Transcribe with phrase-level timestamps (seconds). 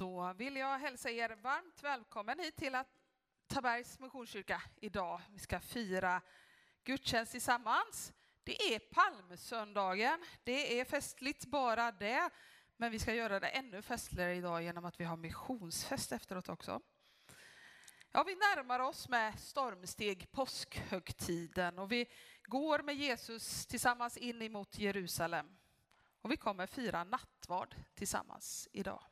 [0.00, 2.88] Då vill jag hälsa er varmt välkommen hit till att
[3.46, 5.20] Tabergs Missionskyrka idag.
[5.30, 6.22] Vi ska fira
[6.84, 8.12] gudstjänst tillsammans.
[8.44, 10.24] Det är palmsöndagen.
[10.44, 12.30] Det är festligt bara det,
[12.76, 16.80] men vi ska göra det ännu festligare idag genom att vi har missionsfest efteråt också.
[18.12, 22.06] Ja, vi närmar oss med stormsteg påskhögtiden och vi
[22.42, 25.58] går med Jesus tillsammans in emot Jerusalem.
[26.22, 29.09] Och vi kommer fira nattvard tillsammans idag.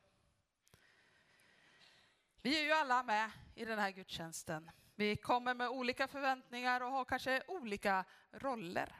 [2.41, 4.71] Vi är ju alla med i den här gudstjänsten.
[4.95, 8.95] Vi kommer med olika förväntningar och har kanske olika roller.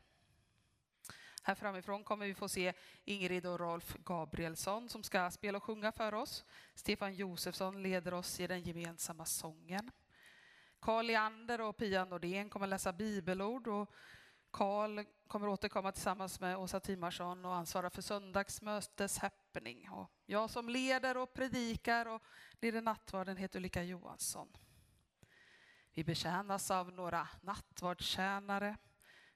[1.44, 2.74] Här framifrån kommer vi få se
[3.06, 6.46] Ingrid och Rolf Gabrielsson som ska spela och sjunga för oss.
[6.76, 9.92] Stefan Josefsson leder oss i den gemensamma sången.
[10.80, 13.94] Karl Leander och Pia Nordén kommer läsa bibelord och
[14.52, 19.90] Karl kommer återkomma tillsammans med Åsa Timarsson och ansvara för söndagsmötes happening.
[19.90, 22.24] Och jag som leder och predikar och
[22.62, 24.48] leder nattvarden heter Ulrika Johansson.
[25.94, 28.78] Vi betjänas av några nattvardstjänare.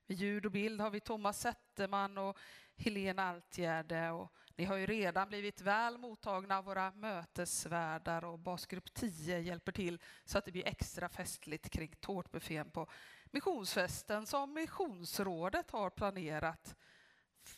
[0.08, 2.38] Vid ljud och bild har vi Thomas Zetterman och
[2.75, 4.11] Helena Altgärde.
[4.11, 9.72] Och ni har ju redan blivit väl mottagna av våra mötesvärdar och basgrupp 10 hjälper
[9.72, 12.88] till så att det blir extra festligt kring tårtbuffén på
[13.34, 16.76] missionsfesten som Missionsrådet har planerat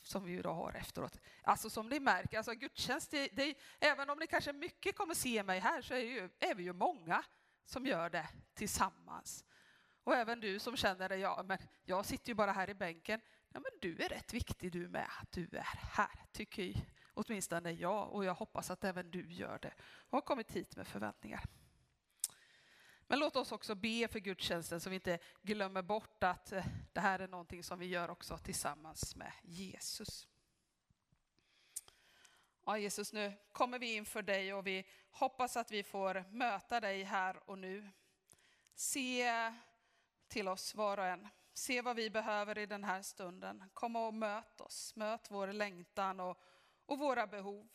[0.02, 1.20] som vi idag har efteråt.
[1.44, 5.44] Alltså som ni märker, alltså gudstjänst, det, det, även om ni kanske mycket kommer se
[5.44, 7.24] mig här så är, ju, är vi ju många
[7.66, 9.46] som gör det tillsammans.
[10.04, 13.22] Och även du som känner dig, ja men jag sitter ju bara här i bänken.
[13.54, 16.76] Ja men du är rätt viktig du med att du är här, tycker
[17.14, 20.88] åtminstone jag och jag hoppas att även du gör det och har kommit hit med
[20.88, 21.44] förväntningar.
[23.08, 27.00] Men låt oss också be för gudstjänsten så vi inte glömmer bort att eh, det
[27.00, 30.28] här är någonting som vi gör också tillsammans med Jesus.
[32.66, 37.04] Ja, Jesus, nu kommer vi inför dig och vi hoppas att vi får möta dig
[37.04, 37.90] här och nu.
[38.76, 39.54] Se
[40.28, 41.28] till oss var och en.
[41.54, 43.64] Se vad vi behöver i den här stunden.
[43.74, 44.96] Kom och möt oss.
[44.96, 46.38] Möt vår längtan och,
[46.86, 47.70] och våra behov.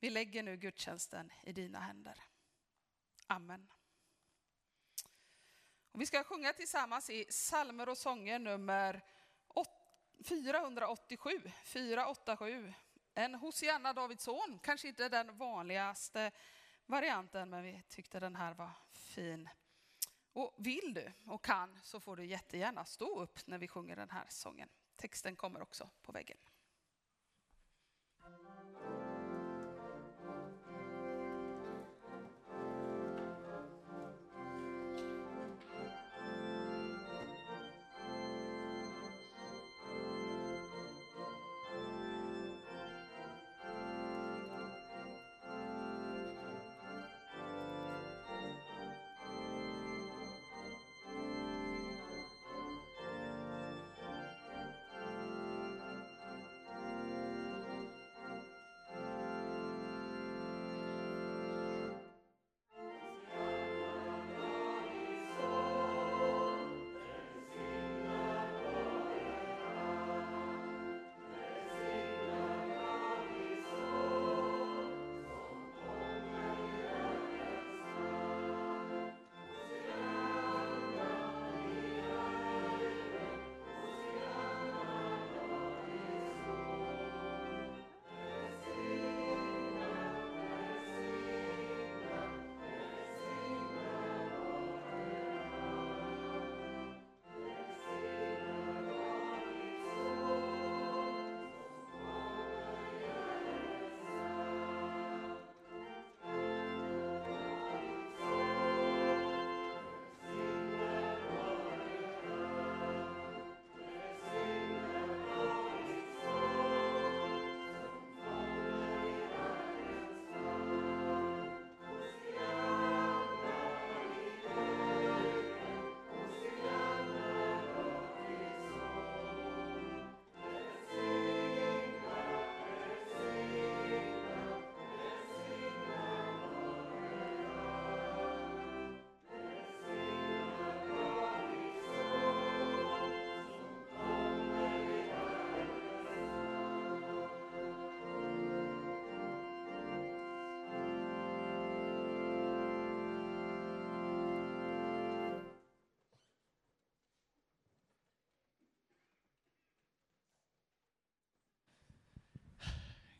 [0.00, 2.18] Vi lägger nu gudstjänsten i dina händer.
[3.26, 3.68] Amen.
[5.92, 9.02] Och vi ska sjunga tillsammans i salmer och sånger nummer
[10.24, 12.72] 487, 487.
[13.14, 16.30] En Hosianna Davidsson, kanske inte den vanligaste
[16.86, 19.48] varianten, men vi tyckte den här var fin.
[20.32, 24.10] Och vill du och kan så får du jättegärna stå upp när vi sjunger den
[24.10, 24.68] här sången.
[24.96, 26.38] Texten kommer också på väggen.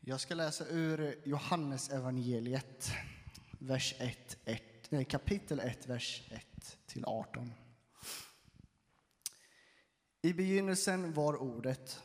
[0.05, 2.91] Jag ska läsa ur Johannes evangeliet,
[3.59, 7.53] vers 1, 1, kapitel 1, vers 1 till 18.
[10.21, 12.03] I begynnelsen var ordet,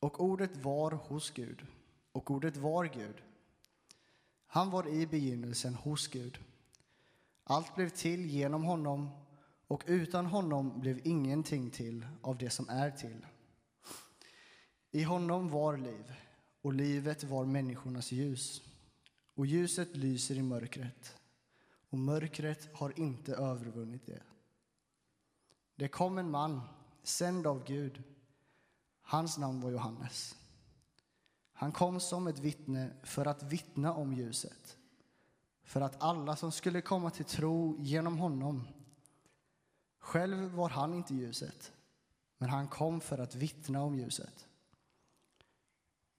[0.00, 1.66] och ordet var hos Gud,
[2.12, 3.22] och ordet var Gud.
[4.46, 6.38] Han var i begynnelsen hos Gud.
[7.44, 9.10] Allt blev till genom honom,
[9.66, 13.26] och utan honom blev ingenting till av det som är till.
[14.90, 16.14] I honom var liv,
[16.62, 18.62] och livet var människornas ljus.
[19.34, 21.16] Och ljuset lyser i mörkret,
[21.90, 24.22] och mörkret har inte övervunnit det.
[25.76, 26.60] Det kom en man,
[27.02, 28.02] sänd av Gud.
[29.02, 30.36] Hans namn var Johannes.
[31.52, 34.78] Han kom som ett vittne för att vittna om ljuset,
[35.62, 38.68] för att alla som skulle komma till tro genom honom.
[39.98, 41.72] Själv var han inte ljuset,
[42.38, 44.47] men han kom för att vittna om ljuset.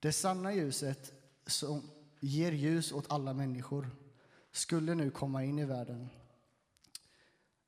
[0.00, 1.12] Det sanna ljuset
[1.46, 3.90] som ger ljus åt alla människor
[4.52, 6.08] skulle nu komma in i världen.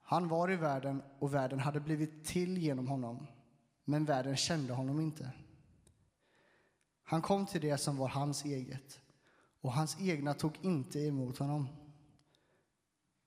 [0.02, 3.26] Han var i världen och världen hade blivit till genom honom,
[3.84, 5.32] men världen kände honom inte.
[7.02, 9.00] Han kom till det som var hans eget,
[9.60, 11.68] och hans egna tog inte emot honom.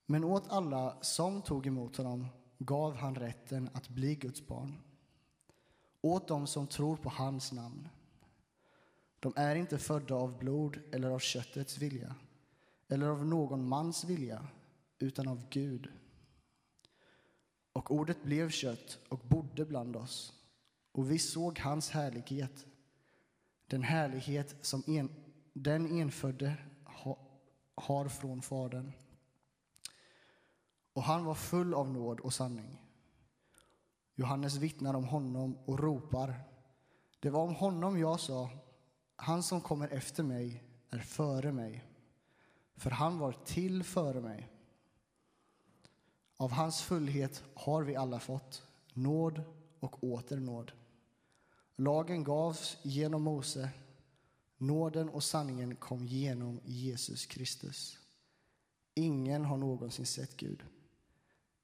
[0.05, 4.81] Men åt alla som tog emot honom gav han rätten att bli Guds barn,
[6.01, 7.89] åt dem som tror på hans namn.
[9.19, 12.15] De är inte födda av blod eller av köttets vilja
[12.87, 14.47] eller av någon mans vilja,
[14.99, 15.91] utan av Gud.
[17.73, 20.33] Och ordet blev kött och bodde bland oss,
[20.91, 22.65] och vi såg hans härlighet,
[23.67, 25.09] den härlighet som en,
[25.53, 27.17] den enfödde ha,
[27.75, 28.91] har från Fadern.
[30.93, 32.81] Och han var full av nåd och sanning.
[34.15, 36.43] Johannes vittnar om honom och ropar.
[37.19, 38.49] Det var om honom jag sa,
[39.15, 41.83] han som kommer efter mig är före mig,
[42.75, 44.49] för han var till före mig.
[46.37, 48.63] Av hans fullhet har vi alla fått
[48.93, 49.41] nåd
[49.79, 50.71] och åter nåd.
[51.75, 53.69] Lagen gavs genom Mose,
[54.57, 57.99] nåden och sanningen kom genom Jesus Kristus.
[58.93, 60.63] Ingen har någonsin sett Gud.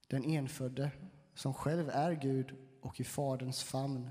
[0.07, 0.91] Den enfödde,
[1.33, 4.09] som själv är Gud och i Faderns famn,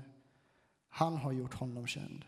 [0.89, 2.25] han har gjort honom känd.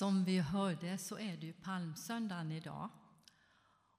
[0.00, 2.88] Som vi hörde så är det ju palmsöndagen idag.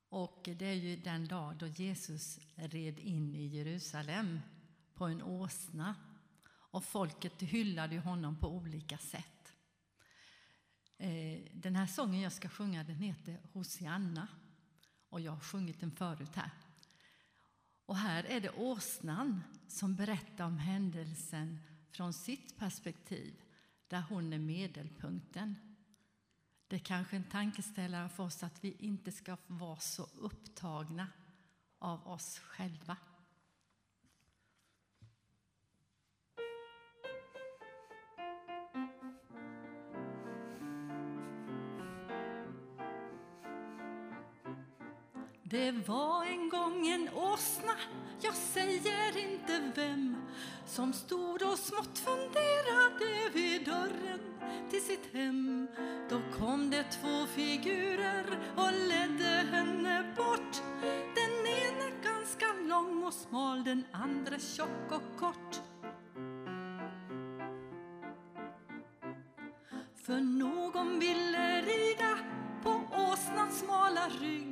[0.09, 4.39] Och det är ju den dag då Jesus red in i Jerusalem
[4.93, 5.95] på en åsna.
[6.47, 9.53] Och folket hyllade honom på olika sätt.
[10.97, 14.27] Eh, den här sången jag ska sjunga den heter Hosianna.
[15.09, 16.51] Och jag har sjungit den förut här.
[17.85, 21.59] Och här är det åsnan som berättar om händelsen
[21.91, 23.41] från sitt perspektiv,
[23.87, 25.70] där hon är medelpunkten.
[26.71, 31.07] Det är kanske en tankeställare för oss att vi inte ska vara så upptagna
[31.79, 32.97] av oss själva.
[45.51, 47.73] Det var en gång en åsna,
[48.21, 50.15] jag säger inte vem
[50.65, 54.19] som stod och smått funderade vid dörren
[54.69, 55.67] till sitt hem.
[56.09, 60.61] Då kom det två figurer och ledde henne bort.
[61.15, 65.61] Den ena ganska lång och smal, den andra tjock och kort.
[69.95, 72.17] För någon ville rida
[72.63, 74.50] på åsnans smala rygg.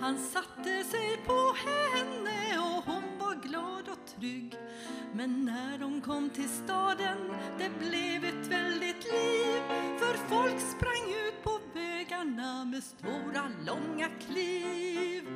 [0.00, 4.54] Han satte sig på henne och hon var glad och trygg.
[5.12, 7.18] Men när de kom till staden,
[7.58, 9.62] det blev ett väldigt liv.
[9.98, 15.28] För folk sprang ut på vägarna med stora, långa kliv.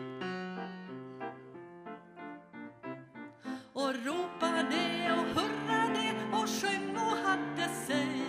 [3.73, 8.23] Och ropade och hurrade och sjöng och hade sig.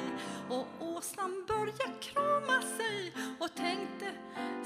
[0.50, 4.11] Och åsnan började krama sig och tänkte,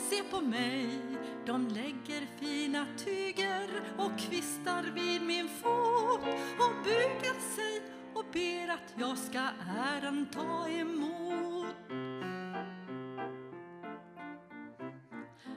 [0.10, 0.75] se på mig.
[3.98, 6.20] Och kvistar vid min fot
[6.60, 7.82] och bugar sig
[8.14, 9.40] och ber att jag ska
[9.78, 11.76] äran ta emot.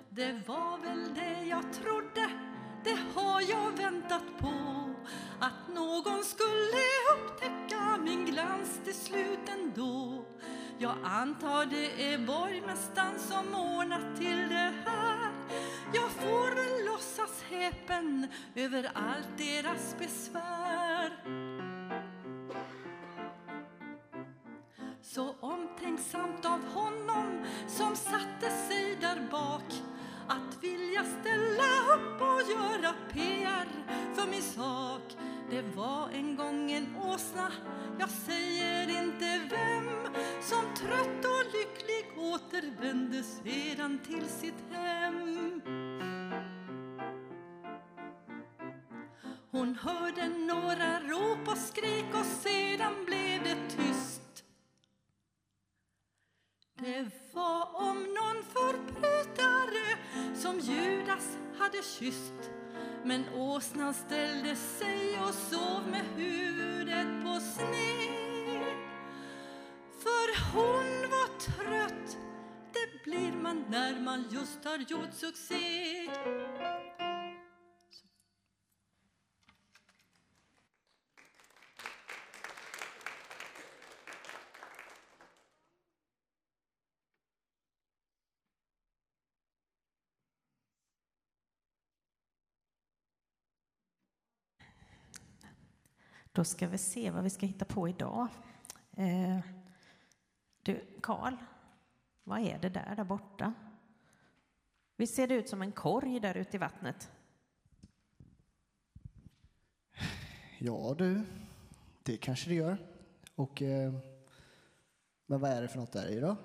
[0.09, 2.31] Det var väl det jag trodde,
[2.85, 4.53] det har jag väntat på
[5.41, 10.25] att någon skulle upptäcka min glans till slut ändå.
[10.79, 15.38] Jag antar det är borgmästaren som ordnat till det här.
[15.93, 21.13] Jag får väl låtsas häpen över allt deras besvär.
[25.03, 29.83] Så omtänksamt av honom som satte sig där bak
[30.29, 33.69] att vilja ställa upp och göra PR
[34.15, 35.17] för min sak.
[35.51, 37.53] Det var en gång en åsna,
[37.99, 39.89] jag säger inte vem
[40.43, 45.78] som trött och lycklig återvände sedan till sitt hem.
[49.59, 54.45] Hon hörde några rop och skrik och sedan blev det tyst.
[56.75, 59.99] Det var om någon förbrytare
[60.35, 62.51] som Judas hade kysst.
[63.05, 68.77] Men åsnan ställde sig och sov med huvudet på sned.
[70.03, 72.19] För hon var trött,
[72.73, 76.09] det blir man när man just har gjort succé.
[96.39, 98.29] Då ska vi se vad vi ska hitta på idag.
[98.97, 99.39] Eh,
[100.63, 101.37] du, Karl,
[102.25, 103.55] vad är det där, där borta?
[104.97, 107.11] Visst ser det ut som en korg där ute i vattnet?
[110.59, 111.25] Ja du,
[112.03, 112.79] det kanske det gör.
[113.35, 113.93] Och, eh,
[115.27, 116.37] men vad är det för något där i då?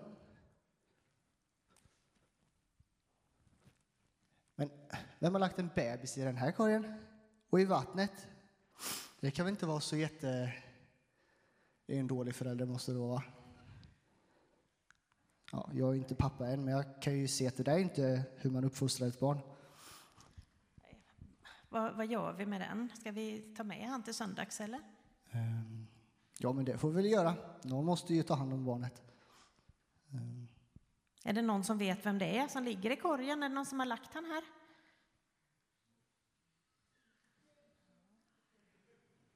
[4.55, 4.69] Men
[5.19, 6.93] vem har lagt en bebis i den här korgen?
[7.49, 8.32] Och i vattnet?
[9.23, 10.53] Det kan väl inte vara så jätte...
[11.85, 13.23] Det är en dålig förälder måste det vara.
[15.51, 17.79] Ja, jag är inte pappa än, men jag kan ju se att det där är
[17.79, 19.39] inte hur man uppfostrar ett barn.
[21.69, 22.89] Vad, vad gör vi med den?
[22.99, 24.79] Ska vi ta med han till söndags eller?
[25.31, 25.87] Ehm,
[26.37, 27.35] Ja, men det får vi väl göra.
[27.63, 29.01] Någon måste ju ta hand om barnet.
[30.13, 30.47] Ehm,
[31.23, 33.43] Är det någon som vet vem det är som ligger i korgen?
[33.43, 34.43] Är det någon som har lagt han här?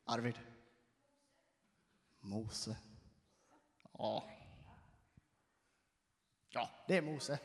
[0.08, 0.40] Arvid.
[2.20, 2.78] Mose.
[3.94, 4.30] Ja.
[6.50, 7.40] Ja, det är Mose.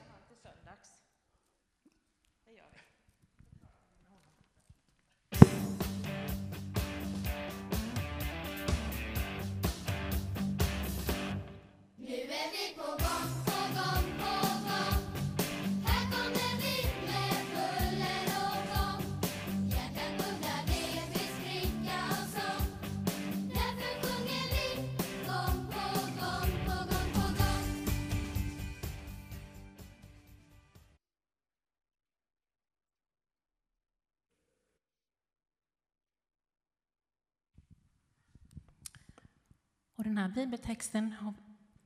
[40.13, 41.35] Den här bibeltexten har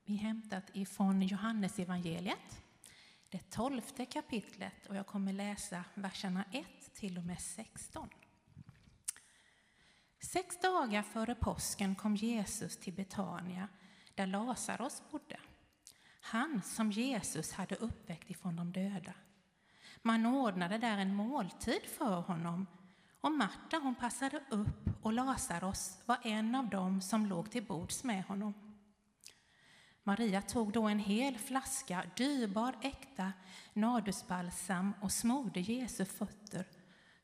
[0.04, 2.62] vi hämtat ifrån Johannes evangeliet,
[3.30, 8.08] det tolfte kapitlet och jag kommer läsa verserna 1 till och med 16.
[10.20, 13.68] Sex dagar före påsken kom Jesus till Betania
[14.14, 15.40] där Lazarus bodde.
[16.20, 19.14] Han som Jesus hade uppväckt ifrån de döda.
[20.02, 22.66] Man ordnade där en måltid för honom
[23.20, 28.04] och Marta hon passade upp och Lazarus var en av dem som låg till bords
[28.04, 28.54] med honom.
[30.02, 33.32] Maria tog då en hel flaska dyrbar äkta
[33.72, 36.66] nardusbalsam och smorde Jesu fötter,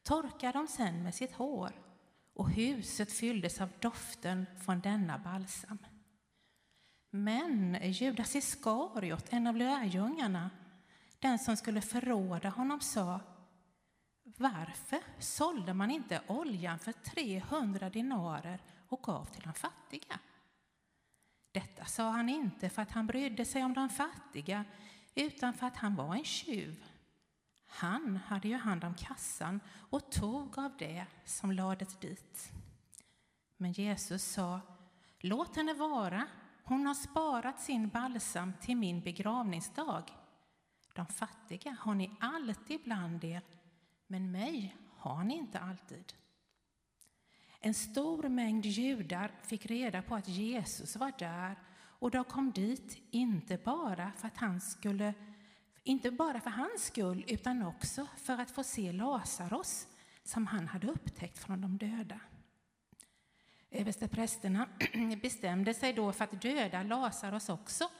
[0.02, 1.72] torkade dem sen med sitt hår
[2.34, 5.78] och huset fylldes av doften från denna balsam.
[7.10, 10.50] Men Judas Iskariot, en av lärjungarna,
[11.18, 13.20] den som skulle förråda honom, sa
[14.36, 20.18] varför sålde man inte oljan för 300 dinarer och gav till de fattiga?
[21.52, 24.64] Detta sa han inte för att han brydde sig om de fattiga,
[25.14, 26.84] utan för att han var en tjuv.
[27.66, 29.60] Han hade ju hand om kassan
[29.90, 32.52] och tog av det som lades dit.
[33.56, 34.60] Men Jesus sa,
[35.18, 36.26] låt henne vara,
[36.64, 40.02] hon har sparat sin balsam till min begravningsdag.
[40.94, 43.42] De fattiga har ni alltid bland er,
[44.12, 46.12] men mig har ni inte alltid.
[47.60, 53.02] En stor mängd judar fick reda på att Jesus var där och de kom dit
[53.10, 55.14] inte bara för att han skulle
[55.82, 59.86] inte bara för hans skull utan också för att få se Lazarus
[60.24, 62.20] som han hade upptäckt från de döda.
[63.70, 64.68] Översteprästerna
[65.22, 67.90] bestämde sig då för att döda Lazarus också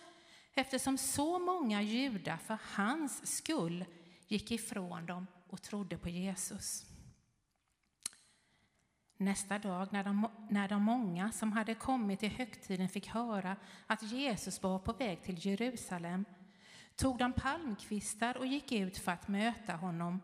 [0.55, 3.85] eftersom så många judar för hans skull
[4.29, 6.87] gick ifrån dem och trodde på Jesus.
[9.17, 13.57] Nästa dag när de, när de många som hade kommit till högtiden fick höra
[13.87, 16.25] att Jesus var på väg till Jerusalem
[16.97, 20.21] tog de palmkvistar och gick ut för att möta honom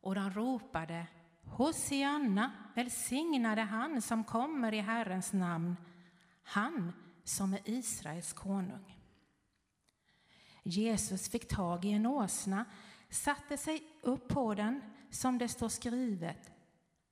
[0.00, 1.06] och de ropade
[1.44, 5.76] Hosianna, välsignade han som kommer i Herrens namn,
[6.42, 6.92] han
[7.24, 8.96] som är Israels konung.
[10.62, 12.64] Jesus fick tag i en åsna,
[13.16, 16.52] satte sig upp på den, som det står skrivet.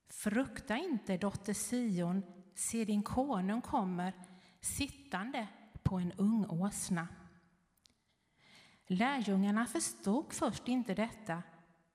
[0.09, 2.23] Frukta inte, dotter Sion,
[2.55, 4.13] se din konung kommer
[4.61, 5.49] sittande
[5.83, 7.09] på en ung åsna.
[8.87, 11.43] Lärjungarna förstod först inte detta,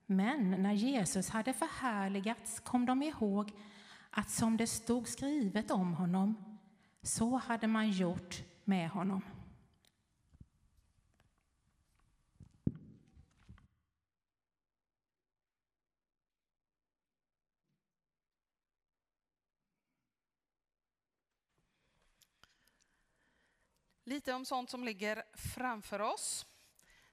[0.06, 3.52] men när Jesus hade förhärligats kom de ihåg
[4.10, 6.58] att som det stod skrivet om honom,
[7.02, 9.22] så hade man gjort med honom.
[24.10, 26.46] Lite om sånt som ligger framför oss.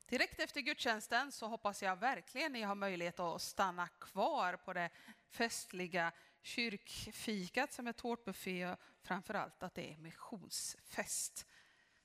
[0.06, 4.89] Direkt efter gudstjänsten så hoppas jag verkligen ni har möjlighet att stanna kvar på det
[5.30, 6.12] festliga
[6.42, 11.46] kyrkfikat som är tårtbuffé och framför allt att det är missionsfest.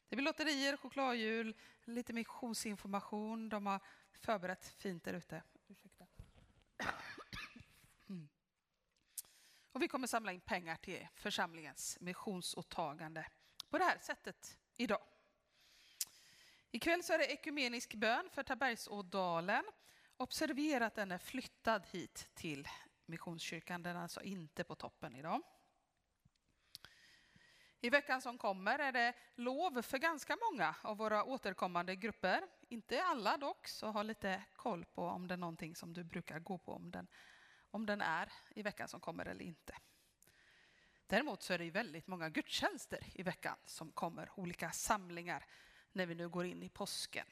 [0.08, 3.48] Det blir lotterier, chokladhjul, lite missionsinformation.
[3.48, 3.80] De har
[4.12, 5.42] förberett fint där ute.
[5.68, 6.06] Ursäkta.
[8.08, 8.28] Mm.
[9.72, 13.26] Och vi kommer samla in pengar till församlingens missionsåtagande
[13.70, 15.00] på det här sättet idag.
[16.70, 19.64] Ikväll så är det ekumenisk bön för Tabergsådalen.
[20.16, 22.68] Observera att den är flyttad hit till
[23.06, 25.42] Missionskyrkan, den är alltså inte på toppen idag.
[27.80, 32.48] I veckan som kommer är det lov för ganska många av våra återkommande grupper.
[32.68, 36.38] Inte alla dock, så ha lite koll på om det är någonting som du brukar
[36.38, 37.06] gå på, om den,
[37.70, 39.74] om den är i veckan som kommer eller inte.
[41.06, 45.46] Däremot så är det väldigt många gudstjänster i veckan som kommer, olika samlingar
[45.92, 47.26] när vi nu går in i påsken.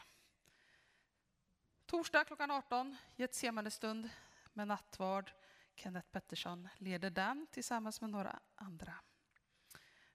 [1.87, 4.11] Torsdag klockan 18, Getsemanestund
[4.53, 5.31] med nattvard.
[5.77, 8.95] Kenneth Pettersson leder den tillsammans med några andra.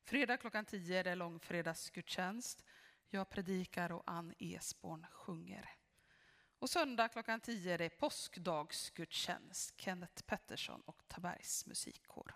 [0.04, 2.64] Fredag klockan 10 är det långfredagsgudstjänst.
[3.10, 5.70] Jag predikar och Ann Esborn sjunger.
[6.60, 9.74] Och söndag klockan 10 är det påskdagsgudstjänst.
[9.78, 12.36] Kenneth Pettersson och Tabergs musikkår.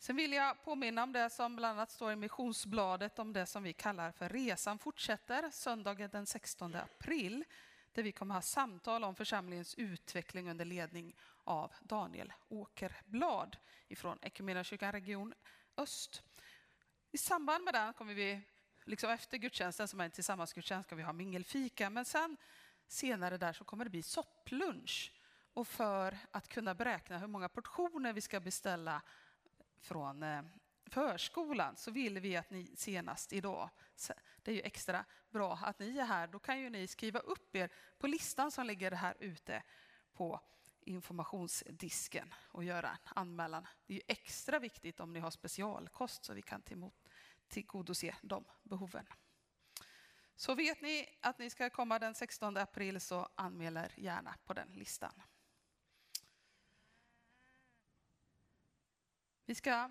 [0.00, 3.62] Sen vill jag påminna om det som bland annat står i missionsbladet om det som
[3.62, 7.44] vi kallar för Resan fortsätter söndagen den 16 april
[7.92, 13.56] där vi kommer ha samtal om församlingens utveckling under ledning av Daniel Åkerblad
[13.88, 15.34] ifrån Equmeniakyrkan Region
[15.76, 16.22] Öst.
[17.10, 18.40] I samband med den kommer vi,
[18.84, 21.90] liksom efter gudstjänsten som är en tillsammansgudstjänst, ska vi ha mingelfika.
[21.90, 22.36] Men sen
[22.86, 25.12] senare där så kommer det bli sopplunch.
[25.52, 29.02] Och för att kunna beräkna hur många portioner vi ska beställa
[29.80, 30.42] från eh,
[30.86, 33.70] förskolan så vill vi att ni senast idag,
[34.42, 37.56] det är ju extra bra att ni är här, då kan ju ni skriva upp
[37.56, 39.62] er på listan som ligger här ute
[40.12, 40.40] på
[40.80, 43.66] informationsdisken och göra en anmälan.
[43.86, 46.62] Det är ju extra viktigt om ni har specialkost så vi kan
[47.48, 49.06] tillgodose de behoven.
[50.36, 54.52] Så vet ni att ni ska komma den 16 april så anmäl er gärna på
[54.52, 55.22] den listan.
[59.48, 59.90] Vi ska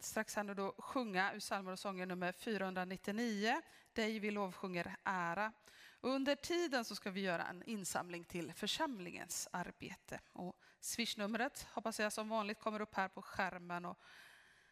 [0.00, 5.52] strax här nu då sjunga ur psalmer och sånger nummer 499, Dig vi lovsjunger ära.
[6.00, 10.20] Och under tiden så ska vi göra en insamling till församlingens arbete.
[10.32, 13.98] Och Swishnumret hoppas jag som vanligt kommer upp här på skärmen och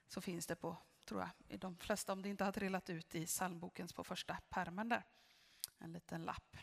[0.07, 3.15] så finns det på, tror jag, i de flesta om det inte har trillat ut
[3.15, 5.05] i psalmbokens på första pärmen där.
[5.79, 6.57] En liten lapp.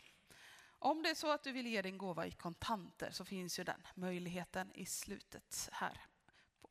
[0.66, 3.64] Om det är så att du vill ge din gåva i kontanter så finns ju
[3.64, 6.00] den möjligheten i slutet här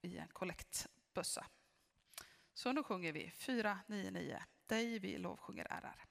[0.04, 1.46] i en kollektbössa.
[2.54, 6.06] Så nu sjunger vi 499, dig vi lovsjunger ärar.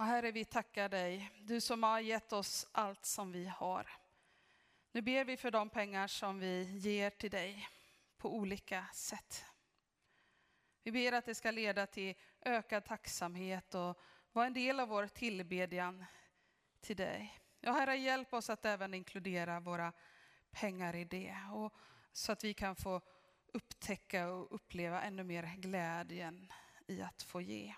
[0.00, 3.90] Och Herre, vi tackar dig, du som har gett oss allt som vi har.
[4.92, 7.68] Nu ber vi för de pengar som vi ger till dig
[8.18, 9.44] på olika sätt.
[10.82, 13.98] Vi ber att det ska leda till ökad tacksamhet och
[14.32, 16.04] vara en del av vår tillbedjan
[16.80, 17.38] till dig.
[17.60, 19.92] Ja, Herre, hjälp oss att även inkludera våra
[20.50, 21.74] pengar i det och
[22.12, 23.00] så att vi kan få
[23.52, 26.52] upptäcka och uppleva ännu mer glädjen
[26.86, 27.74] i att få ge.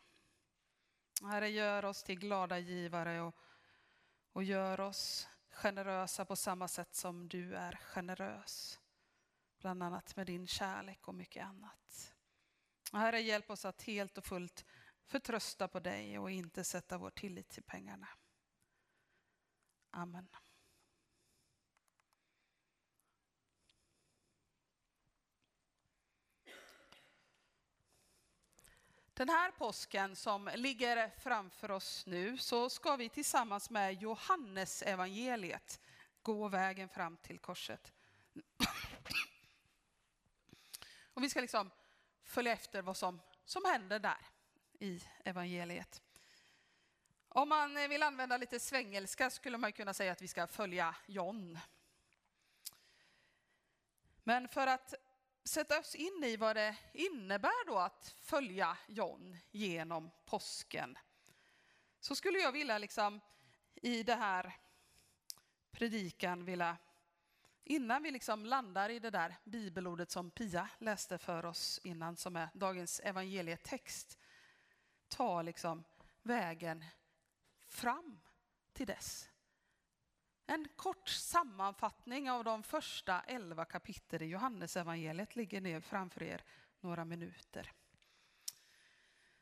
[1.24, 3.34] Herre, gör oss till glada givare och,
[4.32, 8.80] och gör oss generösa på samma sätt som du är generös.
[9.58, 12.14] Bland annat med din kärlek och mycket annat.
[12.92, 14.64] Herre, hjälp oss att helt och fullt
[15.04, 18.08] förtrösta på dig och inte sätta vår tillit till pengarna.
[19.90, 20.28] Amen.
[29.22, 35.80] Den här påsken som ligger framför oss nu så ska vi tillsammans med Johannes evangeliet
[36.22, 37.92] gå vägen fram till korset.
[41.14, 41.70] Och vi ska liksom
[42.24, 44.26] följa efter vad som, som händer där
[44.78, 46.02] i evangeliet.
[47.28, 51.58] Om man vill använda lite svengelska skulle man kunna säga att vi ska följa John.
[54.22, 54.94] Men för att
[55.44, 60.98] sätta oss in i vad det innebär då att följa John genom påsken
[62.00, 63.20] så skulle jag vilja liksom
[63.74, 64.52] i det här
[65.70, 66.76] predikan vilja
[67.64, 72.36] Innan vi liksom landar i det där bibelordet som Pia läste för oss innan, som
[72.36, 74.18] är dagens evangelietext,
[75.08, 75.84] ta liksom
[76.22, 76.84] vägen
[77.66, 78.20] fram
[78.72, 79.28] till dess.
[80.52, 86.44] En kort sammanfattning av de första elva kapitlen i Johannesevangeliet ligger ner framför er
[86.80, 87.72] några minuter.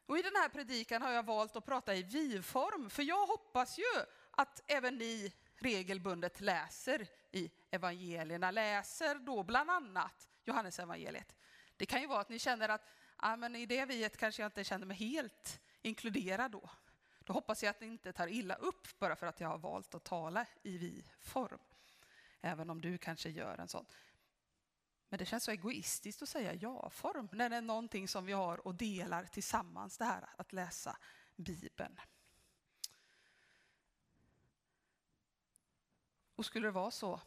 [0.07, 3.79] Och I den här predikan har jag valt att prata i vi-form, för jag hoppas
[3.79, 11.37] ju att även ni regelbundet läser i evangelierna, läser då bland annat Johannesevangeliet.
[11.77, 14.49] Det kan ju vara att ni känner att ah, men i det viet kanske jag
[14.49, 16.71] inte känner mig helt inkluderad då.
[17.31, 19.95] Då hoppas jag att ni inte tar illa upp bara för att jag har valt
[19.95, 21.59] att tala i vi-form.
[22.41, 23.87] Även om du kanske gör en sån.
[25.09, 28.67] Men det känns så egoistiskt att säga ja-form när det är någonting som vi har
[28.67, 30.97] och delar tillsammans, det här att läsa
[31.37, 32.01] Bibeln.
[36.35, 37.21] Och skulle det vara så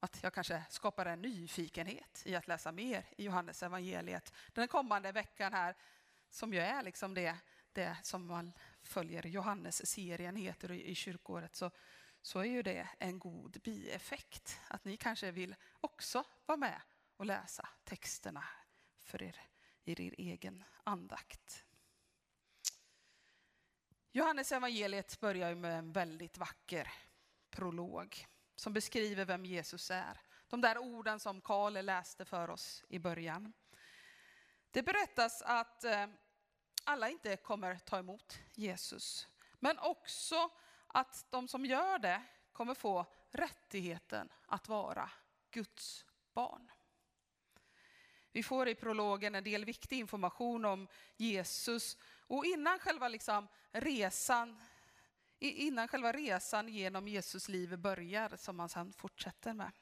[0.00, 5.12] att jag kanske skapar en nyfikenhet i att läsa mer i Johannes evangeliet den kommande
[5.12, 5.76] veckan här,
[6.30, 7.36] som ju är liksom det,
[7.72, 8.52] det som man
[8.84, 11.70] följer Johannes-serien heter i kyrkåret, så,
[12.22, 14.60] så är ju det en god bieffekt.
[14.68, 16.80] Att ni kanske vill också vara med
[17.16, 18.44] och läsa texterna
[18.98, 19.40] för er,
[19.84, 21.64] i er egen andakt.
[24.12, 26.92] Johannes evangeliet börjar med en väldigt vacker
[27.50, 30.20] prolog som beskriver vem Jesus är.
[30.48, 33.52] De där orden som Karl läste för oss i början.
[34.70, 36.06] Det berättas att eh,
[36.84, 40.50] alla inte kommer ta emot Jesus, men också
[40.86, 45.10] att de som gör det kommer få rättigheten att vara
[45.50, 46.70] Guds barn.
[48.32, 54.60] Vi får i prologen en del viktig information om Jesus och innan själva liksom resan
[55.38, 59.72] innan själva resan genom Jesus liv börjar, som man sedan fortsätter med.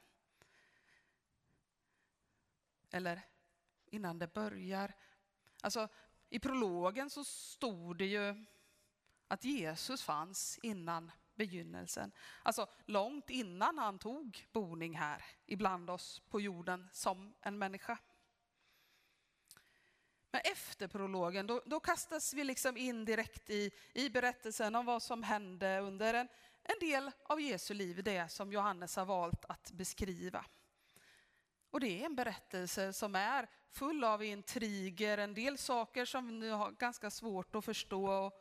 [2.90, 3.20] Eller
[3.86, 4.94] innan det börjar.
[5.60, 5.88] Alltså,
[6.32, 8.44] i prologen så stod det ju
[9.28, 12.12] att Jesus fanns innan begynnelsen.
[12.42, 17.98] Alltså långt innan han tog boning här ibland oss på jorden som en människa.
[20.30, 25.02] Men efter prologen, då, då kastas vi liksom in direkt i, i berättelsen om vad
[25.02, 26.28] som hände under en,
[26.62, 30.44] en del av Jesu liv, det som Johannes har valt att beskriva.
[31.70, 36.50] Och det är en berättelse som är full av intriger, en del saker som nu
[36.50, 38.32] har ganska svårt att förstå och,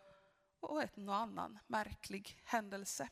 [0.59, 3.09] och en och annan märklig händelse.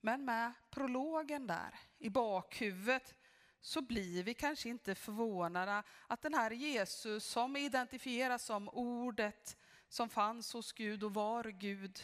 [0.00, 3.14] Men med prologen där i bakhuvudet
[3.60, 9.56] så blir vi kanske inte förvånade att den här Jesus som identifieras som ordet
[9.88, 12.00] som fanns hos Gud och var Gud,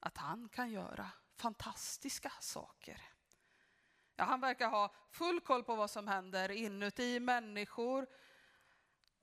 [0.00, 3.13] att han kan göra fantastiska saker.
[4.16, 8.06] Ja, han verkar ha full koll på vad som händer inuti människor.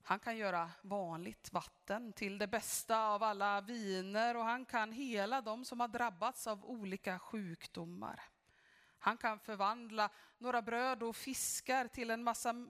[0.04, 5.42] Han kan göra vanligt vatten till det bästa av alla viner och han kan hela
[5.42, 8.24] dem som har drabbats av olika sjukdomar.
[9.00, 12.68] Han kan förvandla några bröd och fiskar till en massa,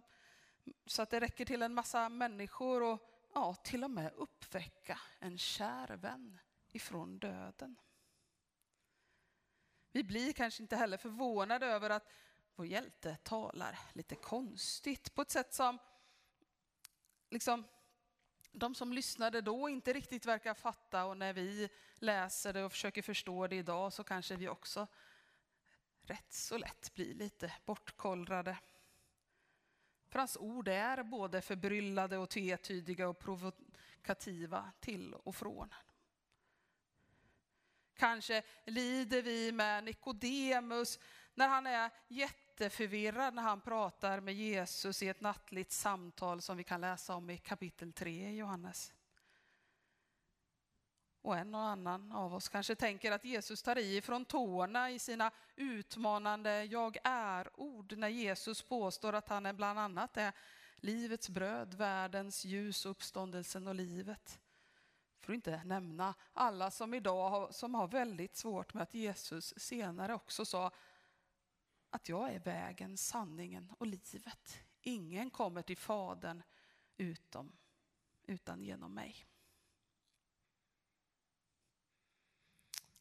[0.85, 2.99] så att det räcker till en massa människor och
[3.33, 6.39] ja, till och med uppväcka en kär vän
[6.71, 7.75] ifrån döden.
[9.91, 12.11] Vi blir kanske inte heller förvånade över att
[12.55, 15.77] vår hjälte talar lite konstigt på ett sätt som
[17.29, 17.63] liksom,
[18.51, 23.01] de som lyssnade då inte riktigt verkar fatta och när vi läser det och försöker
[23.01, 24.87] förstå det idag så kanske vi också
[26.01, 28.57] rätt så lätt blir lite bortkollrade.
[30.09, 35.73] För hans ord är både förbryllade och tvetydiga och provokativa till och från.
[37.95, 40.99] Kanske lider vi med Nikodemus
[41.33, 46.63] när han är jätteförvirrad när han pratar med Jesus i ett nattligt samtal som vi
[46.63, 48.93] kan läsa om i kapitel 3 i Johannes.
[51.21, 54.99] Och en och annan av oss kanske tänker att Jesus tar i från tårna i
[54.99, 60.33] sina utmanande jag är-ord när Jesus påstår att han är bland annat är
[60.75, 64.40] livets bröd, världens ljus, uppståndelsen och livet.
[65.21, 69.53] För att inte nämna alla som idag har, som har väldigt svårt med att Jesus
[69.57, 70.71] senare också sa
[71.89, 74.63] att jag är vägen, sanningen och livet.
[74.81, 76.43] Ingen kommer till Fadern
[76.97, 77.57] utom,
[78.23, 79.25] utan genom mig.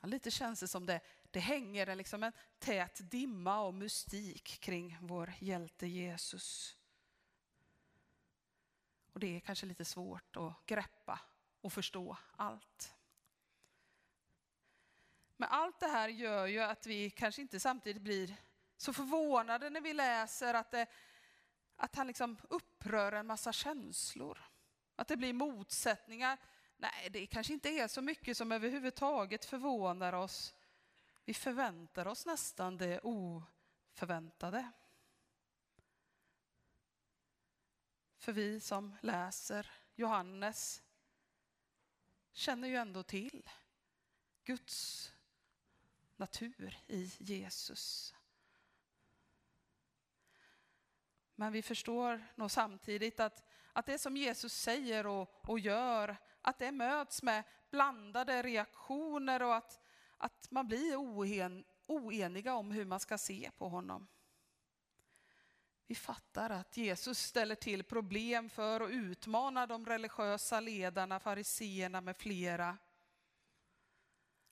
[0.00, 4.98] Ja, lite känns det som det, det hänger liksom en tät dimma och mystik kring
[5.00, 6.76] vår hjälte Jesus.
[9.12, 11.20] Och det är kanske lite svårt att greppa
[11.61, 12.94] och förstå allt.
[15.37, 18.37] Men allt det här gör ju att vi kanske inte samtidigt blir
[18.77, 20.87] så förvånade när vi läser att, det,
[21.77, 24.38] att han liksom upprör en massa känslor.
[24.96, 26.38] Att det blir motsättningar.
[26.77, 30.55] Nej, det kanske inte är så mycket som överhuvudtaget förvånar oss.
[31.25, 34.73] Vi förväntar oss nästan det oförväntade.
[38.18, 40.83] För vi som läser Johannes
[42.33, 43.51] känner ju ändå till
[44.45, 45.12] Guds
[46.16, 48.14] natur i Jesus.
[51.35, 56.59] Men vi förstår nog samtidigt att, att det som Jesus säger och, och gör, att
[56.59, 59.81] det möts med blandade reaktioner och att,
[60.16, 64.09] att man blir oen, oeniga om hur man ska se på honom.
[65.90, 72.16] Vi fattar att Jesus ställer till problem för och utmanar de religiösa ledarna, fariseerna med
[72.16, 72.79] flera.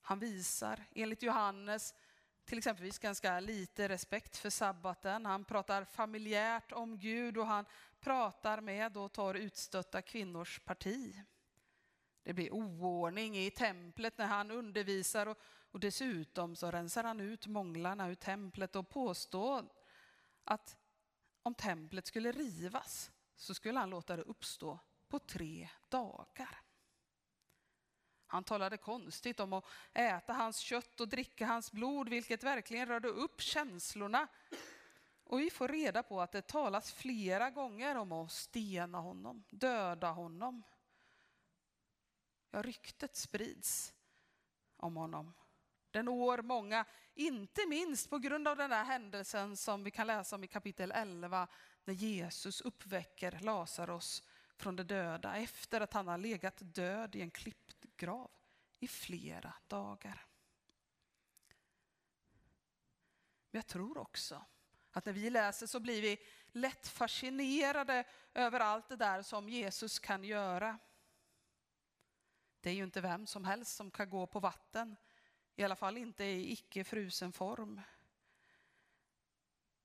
[0.01, 1.95] Han visar, enligt Johannes,
[2.45, 5.27] till exempelvis ganska lite respekt för sabbaten.
[5.27, 7.67] Han pratar familjärt om Gud och han
[8.01, 11.23] pratar med och tar utstötta kvinnors parti.
[12.23, 15.39] Det blir oordning i templet när han undervisar och,
[15.71, 19.65] och dessutom så rensar han ut månglarna ur templet och påstår
[20.45, 20.77] att
[21.43, 26.61] om templet skulle rivas så skulle han låta det uppstå på tre dagar.
[28.27, 33.09] Han talade konstigt om att äta hans kött och dricka hans blod, vilket verkligen rörde
[33.09, 34.29] upp känslorna.
[35.25, 40.11] Och vi får reda på att det talas flera gånger om att stena honom, döda
[40.11, 40.63] honom.
[42.51, 43.95] Ja, ryktet sprids
[44.77, 45.35] om honom.
[45.99, 46.85] Den når många,
[47.15, 50.93] inte minst på grund av den där händelsen som vi kan läsa om i kapitel
[50.93, 51.49] 11,
[51.85, 54.23] när Jesus uppväcker Lazarus
[54.57, 58.31] från de döda efter att han har legat död i en klippt grav
[58.79, 60.27] i flera dagar.
[63.51, 64.45] Men jag tror också
[64.91, 69.99] att när vi läser så blir vi lätt fascinerade över allt det där som Jesus
[69.99, 70.79] kan göra.
[72.61, 74.97] Det är ju inte vem som helst som kan gå på vatten,
[75.59, 77.81] i alla fall inte i icke frusen form.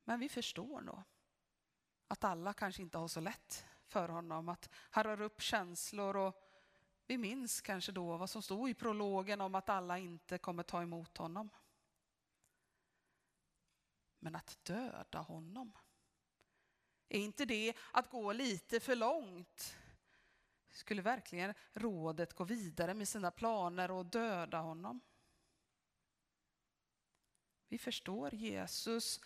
[0.03, 1.01] Men vi förstår nog
[2.07, 6.49] att alla kanske inte har så lätt för honom, att han rör upp känslor och
[7.07, 10.81] vi minns kanske då vad som stod i prologen om att alla inte kommer ta
[10.81, 11.49] emot honom.
[14.19, 15.77] Men att döda honom,
[17.09, 19.75] är inte det att gå lite för långt?
[20.71, 25.01] Skulle verkligen rådet gå vidare med sina planer och döda honom?
[27.73, 29.19] Vi förstår Jesus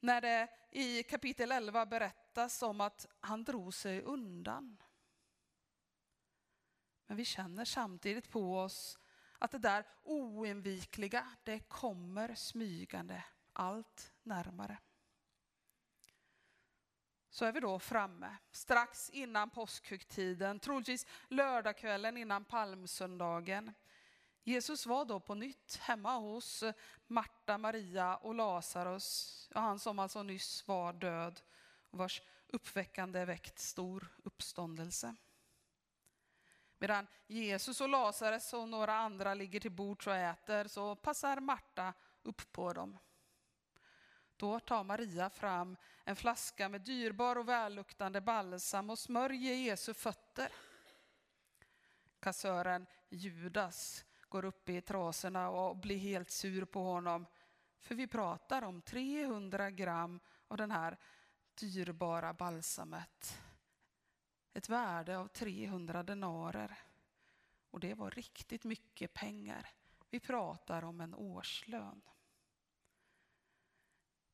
[0.00, 4.82] när det i kapitel 11 berättas om att han drog sig undan.
[7.06, 8.98] Men vi känner samtidigt på oss
[9.38, 14.78] att det där oinvikliga, det kommer smygande allt närmare.
[17.30, 23.74] Så är vi då framme, strax innan påskhögtiden, troligtvis lördagskvällen innan palmsöndagen.
[24.48, 26.74] Jesus var då på nytt hemma hos eh,
[27.06, 31.40] Marta, Maria och Lazarus, han som alltså nyss var död
[31.90, 35.14] och vars uppväckande väckt stor uppståndelse.
[36.78, 41.94] Medan Jesus och Lazarus och några andra ligger till bords och äter så passar Marta
[42.22, 42.98] upp på dem.
[44.36, 50.52] Då tar Maria fram en flaska med dyrbar och välluktande balsam och smörjer Jesu fötter.
[52.20, 57.26] Kassören Judas går upp i trasorna och blir helt sur på honom.
[57.78, 60.98] För vi pratar om 300 gram av den här
[61.54, 63.40] dyrbara balsamet.
[64.52, 66.78] Ett värde av 300 denarer.
[67.70, 69.70] Och det var riktigt mycket pengar.
[70.10, 72.02] Vi pratar om en årslön.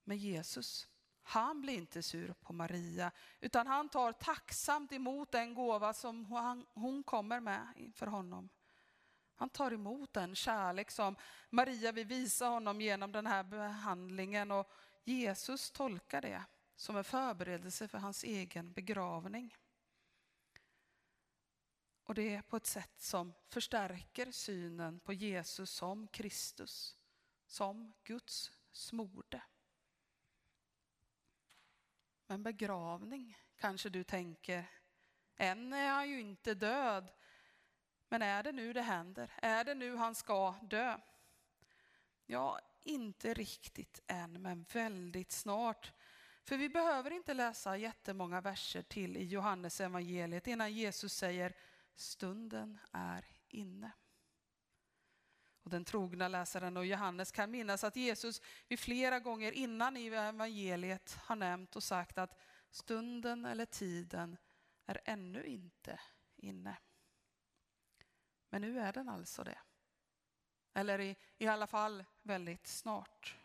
[0.04, 0.88] Men Jesus,
[1.22, 6.24] han blir inte sur på Maria, utan han tar tacksamt emot den gåva som
[6.74, 8.48] hon, kommer med inför honom.
[9.36, 11.16] Han tar emot den kärlek som
[11.50, 14.70] Maria vill visa honom genom den här behandlingen och
[15.04, 16.44] Jesus tolkar det
[16.76, 19.56] som en förberedelse för hans egen begravning.
[22.04, 26.96] Och det är på ett sätt som förstärker synen på Jesus som Kristus,
[27.46, 29.42] som Guds smorde.
[32.26, 34.70] Men begravning, kanske du tänker,
[35.36, 37.12] än är han ju inte död.
[38.08, 39.30] Men är det nu det händer?
[39.36, 40.98] Är det nu han ska dö?
[42.26, 45.92] Ja, inte riktigt än, men väldigt snart.
[46.42, 51.52] För vi behöver inte läsa jättemånga verser till i Johannes evangeliet innan Jesus säger
[51.94, 53.92] stunden är inne.
[55.62, 60.06] Och den trogna läsaren och Johannes kan minnas att Jesus vid flera gånger innan i
[60.06, 62.40] evangeliet har nämnt och sagt att
[62.70, 64.36] stunden eller tiden
[64.86, 66.00] är ännu inte
[66.36, 66.76] inne.
[68.54, 69.58] Men nu är den alltså det.
[70.74, 73.36] Eller i, i alla fall väldigt snart.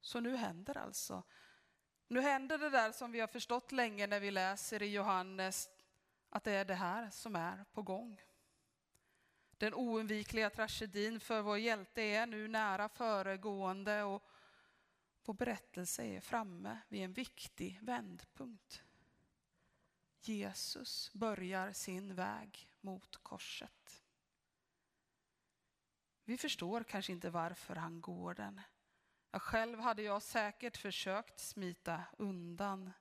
[0.00, 1.22] Så nu händer alltså.
[2.08, 5.68] Nu händer det där som vi har förstått länge när vi läser i Johannes,
[6.30, 8.22] att det är det här som är på gång.
[9.50, 14.30] Den oundvikliga tragedin för vår hjälte är nu nära föregående och
[15.24, 18.82] vår berättelse är framme vid en viktig vändpunkt.
[20.20, 24.02] Jesus börjar sin väg mot korset.
[26.24, 28.60] Vi förstår kanske inte varför han går den.
[29.32, 32.92] Själv hade jag säkert försökt smita undan.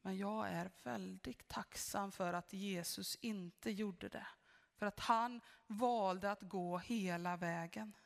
[0.00, 4.26] Men jag är väldigt tacksam för att Jesus inte gjorde det.
[4.76, 7.96] För att han valde att gå hela vägen.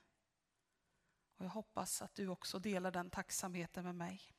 [1.36, 4.34] Och jag hoppas att du också delar den tacksamheten med mig.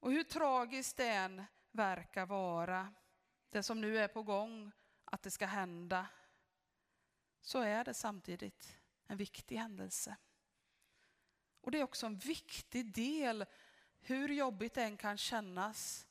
[0.00, 2.94] Och hur tragiskt det än verkar vara,
[3.50, 4.72] det som nu är på gång
[5.04, 6.06] att det ska hända,
[7.40, 10.16] så är det samtidigt en viktig händelse.
[11.60, 13.44] Och det är också en viktig del,
[14.00, 16.06] hur jobbigt det än kan kännas,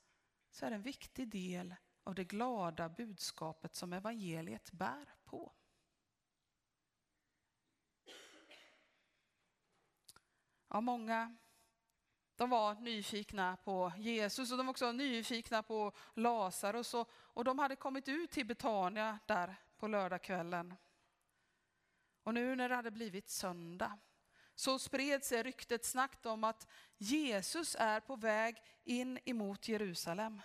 [0.51, 5.53] så är det en viktig del av det glada budskapet som evangeliet bär på.
[10.67, 11.38] Ja, många
[12.38, 17.59] de var nyfikna på Jesus och de var också nyfikna på Lazarus och, och de
[17.59, 20.73] hade kommit ut till Betania där på lördagskvällen.
[22.23, 23.99] Och nu när det hade blivit söndag
[24.55, 26.67] så spred sig ryktet snabbt om att
[26.97, 30.41] Jesus är på väg in emot Jerusalem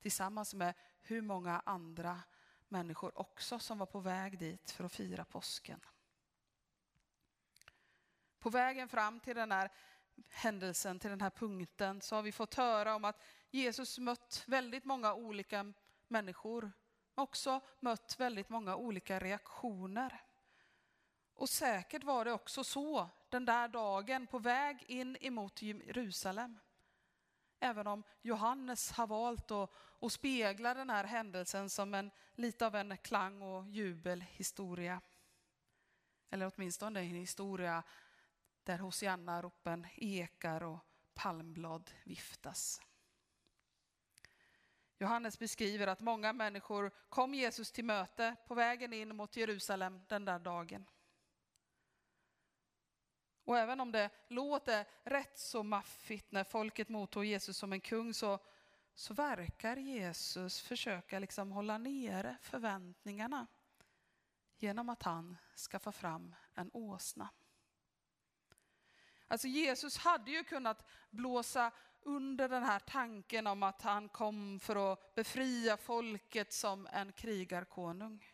[0.00, 2.20] tillsammans med hur många andra
[2.68, 5.80] människor också som var på väg dit för att fira påsken.
[8.38, 9.70] På vägen fram till den här
[10.28, 14.84] händelsen, till den här punkten, så har vi fått höra om att Jesus mött väldigt
[14.84, 15.72] många olika
[16.12, 16.72] människor,
[17.14, 20.20] men också mött väldigt många olika reaktioner.
[21.34, 26.58] Och säkert var det också så den där dagen på väg in emot Jerusalem.
[27.60, 32.74] Även om Johannes har valt att, att spegla den här händelsen som en, lite av
[32.76, 35.00] en klang och jubelhistoria.
[36.30, 37.82] Eller åtminstone en historia
[38.64, 40.78] där Hosianna-ropen ekar och
[41.14, 42.80] palmblad viftas.
[45.02, 50.24] Johannes beskriver att många människor kom Jesus till möte på vägen in mot Jerusalem den
[50.24, 50.86] där dagen.
[53.44, 58.14] Och även om det låter rätt så maffigt när folket mottog Jesus som en kung
[58.14, 58.38] så,
[58.94, 63.46] så verkar Jesus försöka liksom hålla nere förväntningarna
[64.58, 65.36] genom att han
[65.70, 67.28] skaffar fram en åsna.
[69.28, 71.72] Alltså Jesus hade ju kunnat blåsa
[72.02, 78.26] under den här tanken om att han kom för att befria folket som en krigarkonung.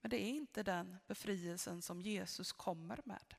[0.00, 3.34] Men det är inte den befrielsen som Jesus kommer med.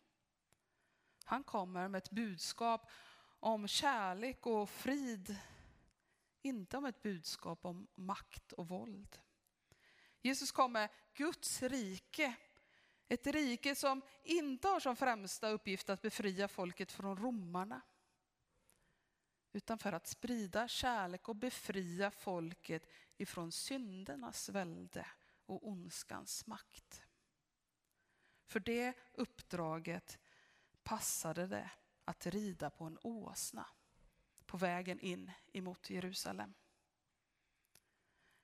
[1.25, 2.91] Han kommer med ett budskap
[3.39, 5.37] om kärlek och frid
[6.41, 9.19] inte om ett budskap om makt och våld.
[10.21, 12.35] Jesus kom med Guds rike,
[13.07, 17.81] ett rike som inte har som främsta uppgift att befria folket från romarna,
[19.53, 22.87] utan för att sprida kärlek och befria folket
[23.17, 25.05] ifrån syndernas välde
[25.45, 27.01] och ondskans makt.
[28.45, 30.19] För det uppdraget
[30.83, 31.71] passade det
[32.05, 33.65] att rida på en åsna
[34.45, 36.53] på vägen in emot Jerusalem.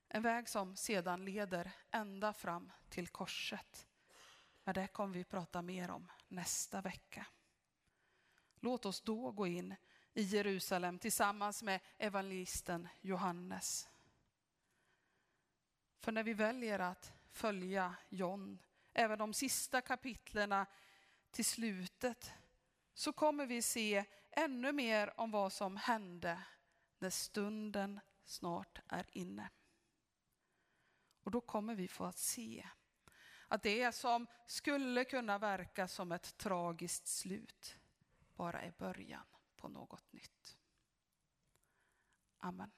[0.07, 3.87] En väg som sedan leder ända fram till korset.
[4.63, 7.27] Men det kommer vi prata mer om nästa vecka.
[8.59, 9.75] Låt oss då gå in
[10.13, 13.89] i Jerusalem tillsammans med evangelisten Johannes.
[15.99, 18.59] För när vi väljer att följa John,
[18.93, 20.65] även de sista kapitlerna
[21.31, 22.33] till slutet,
[22.93, 26.43] så kommer vi se ännu mer om vad som hände
[26.99, 29.49] när stunden snart är inne.
[31.23, 32.67] Och då kommer vi få att se
[33.47, 37.77] att det som skulle kunna verka som ett tragiskt slut
[38.35, 39.25] bara är början
[39.59, 40.57] på något nytt.
[42.37, 42.71] Amen.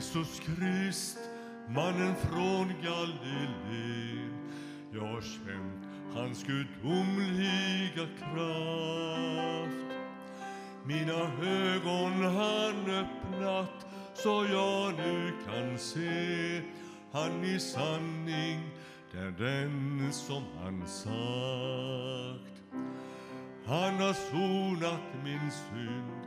[0.00, 1.18] Jesus Krist,
[1.68, 4.32] mannen från Galileen.
[4.92, 10.00] Jag har känt hans gudomliga kraft.
[10.84, 16.62] Mina ögon han öppnat så jag nu kan se
[17.12, 18.70] han i sanning,
[19.14, 22.62] är den som han sagt.
[23.66, 26.20] Han har sonat min synd,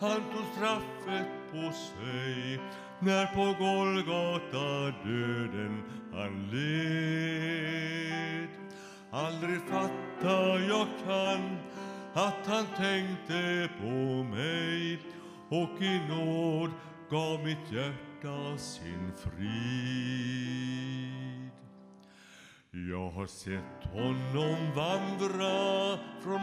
[0.00, 2.60] han tog straffet på sig
[3.00, 5.82] när på Golgata döden
[6.12, 8.48] han led.
[9.10, 11.58] Aldrig fatta jag kan
[12.14, 15.00] att han tänkte på mig
[15.48, 16.70] och i nåd
[17.10, 20.64] gav mitt hjärta sin frid.
[22.90, 26.40] Jag har sett honom vandra från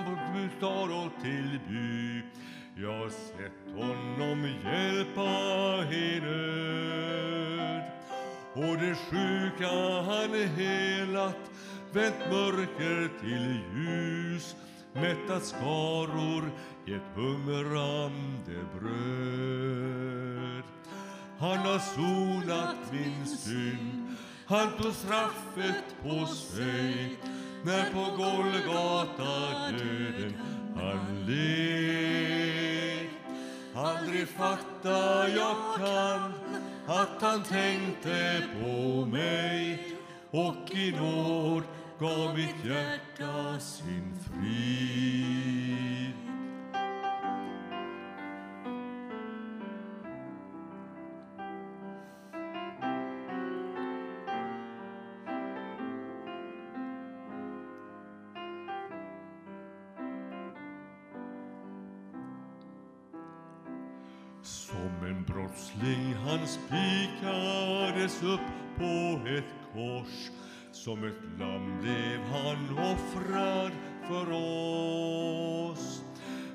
[0.58, 2.22] stad till by.
[2.76, 7.82] Jag har sett honom hjälpa i nöd.
[8.54, 11.52] Och det sjuka han helat,
[11.92, 14.56] vänt mörker till ljus,
[14.94, 16.52] mättat skaror,
[16.86, 20.64] gett hungrande bröd.
[21.40, 24.16] Han har sonat min synd,
[24.46, 27.18] han tog straffet på sig
[27.64, 30.34] när på Golgata döden
[30.76, 32.61] han led.
[33.76, 36.34] Aldrig fatta jag kan
[36.88, 39.88] att han tänkte på mig
[40.32, 41.64] och i nåd
[42.00, 46.21] gav mitt hjärta sin frid.
[64.44, 68.40] Som en brottsling han spikades upp
[68.78, 70.32] på ett kors.
[70.72, 73.72] Som ett lamm blev han offrad
[74.08, 76.04] för oss.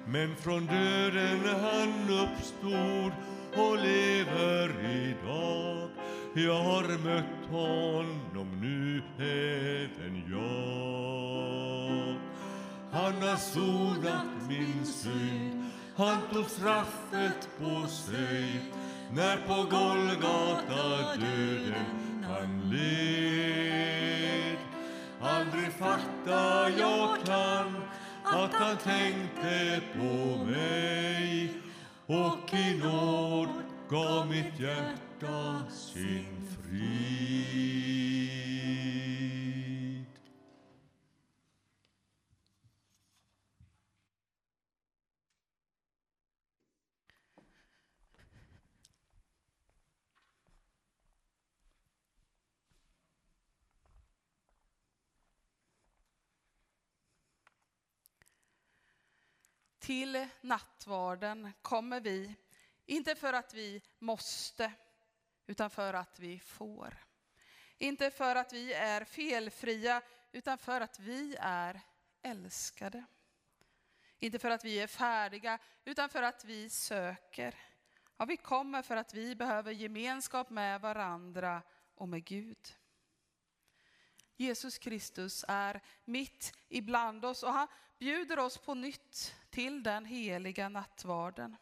[0.07, 3.13] Men från döden han uppstod
[3.57, 5.91] och lever idag.
[6.35, 11.67] Jag har mött honom nu även jag.
[12.93, 15.66] Han har sonat min synd
[15.97, 18.61] han tog straffet på sig
[19.13, 24.57] när på Golgata döden han led.
[25.21, 27.83] Aldrig fatta jag kan
[28.25, 31.61] att han tänkte på mig
[32.07, 33.49] och i nåd
[33.91, 38.46] gav mitt hjärta sin frid.
[59.87, 62.35] Till nattvarden kommer vi,
[62.87, 64.73] inte för att vi måste,
[65.47, 66.95] utan för att vi får.
[67.79, 71.81] Inte för att vi är felfria, utan för att vi är
[72.23, 73.05] älskade.
[74.19, 77.55] Inte för att vi är färdiga, utan för att vi söker.
[78.17, 81.63] Ja, vi kommer för att vi behöver gemenskap med varandra
[81.95, 82.77] och med Gud.
[84.37, 87.69] Jesus Kristus är mitt ibland oss och han
[87.99, 91.57] bjuder oss på nytt till den heliga nattvarden.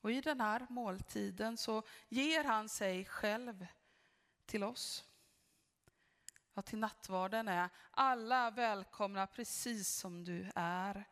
[0.00, 3.66] Och i den här måltiden så ger han sig själv
[4.46, 5.04] till oss.
[6.54, 11.08] Ja, till nattvarden är alla välkomna precis som du är.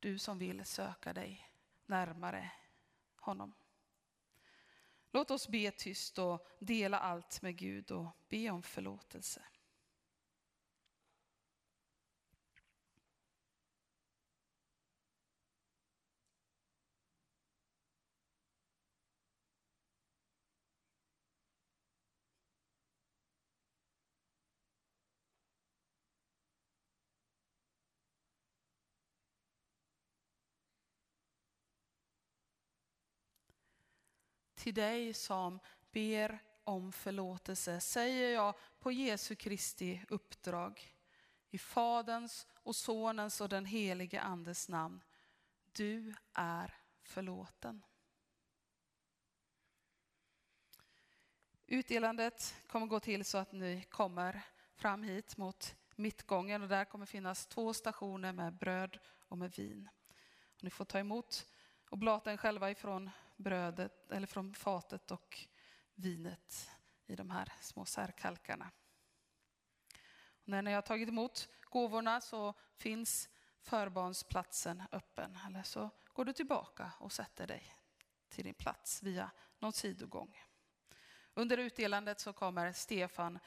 [0.00, 1.50] Du som vill söka dig
[1.86, 2.52] närmare
[3.16, 3.54] honom.
[5.10, 9.42] Låt oss be tyst och dela allt med Gud och be om förlåtelse.
[34.64, 35.60] Till dig som
[35.92, 40.94] ber om förlåtelse säger jag på Jesu Kristi uppdrag
[41.50, 45.02] i Faderns och Sonens och den helige Andes namn.
[45.72, 47.82] Du är förlåten.
[51.66, 54.40] Utdelandet kommer gå till så att ni kommer
[54.74, 58.98] fram hit mot mittgången och där kommer finnas två stationer med bröd
[59.28, 59.88] och med vin.
[60.60, 61.46] Ni får ta emot
[61.90, 65.46] och blata själva ifrån brödet eller från fatet och
[65.94, 66.70] vinet
[67.06, 68.70] i de här små särkalkarna.
[70.44, 73.28] Och när ni har tagit emot gåvorna så finns
[73.60, 75.38] förbarnsplatsen öppen.
[75.46, 77.76] Eller så går du tillbaka och sätter dig
[78.28, 80.42] till din plats via någon sidogång.
[81.34, 83.38] Under utdelandet så kommer Stefan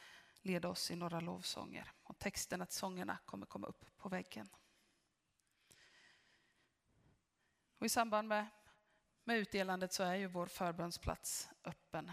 [0.41, 4.49] leda oss i några lovsånger och texten att sångerna kommer komma upp på väggen.
[7.77, 8.47] Och I samband med,
[9.27, 12.11] med utdelandet så är ju vår förbönsplats öppen.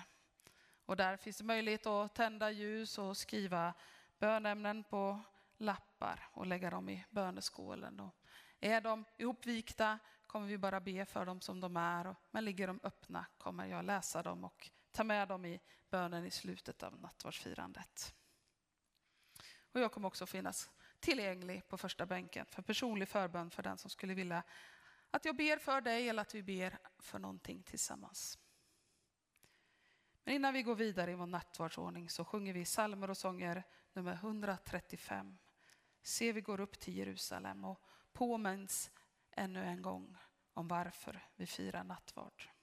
[0.86, 3.74] Och där finns det möjlighet att tända ljus och skriva
[4.18, 5.20] bönämnen på
[5.56, 8.00] lappar och lägga dem i böneskålen.
[8.00, 8.14] Och
[8.60, 12.16] är de ihopvikta kommer vi bara be för dem som de är.
[12.30, 15.60] Men ligger de öppna kommer jag läsa dem och ta med dem i
[15.90, 18.14] bönen i slutet av nattvardsfirandet.
[19.72, 23.90] Och jag kommer också finnas tillgänglig på första bänken för personlig förbön för den som
[23.90, 24.42] skulle vilja
[25.14, 28.38] att jag ber för dig eller att vi ber för någonting tillsammans.
[30.24, 33.62] Men innan vi går vidare i vår nattvardsordning så sjunger vi psalmer och sånger
[33.92, 35.38] nummer 135.
[36.02, 37.80] Se vi går upp till Jerusalem och
[38.12, 38.90] påminns
[39.30, 40.16] ännu en gång
[40.52, 42.53] om varför vi firar nattvard.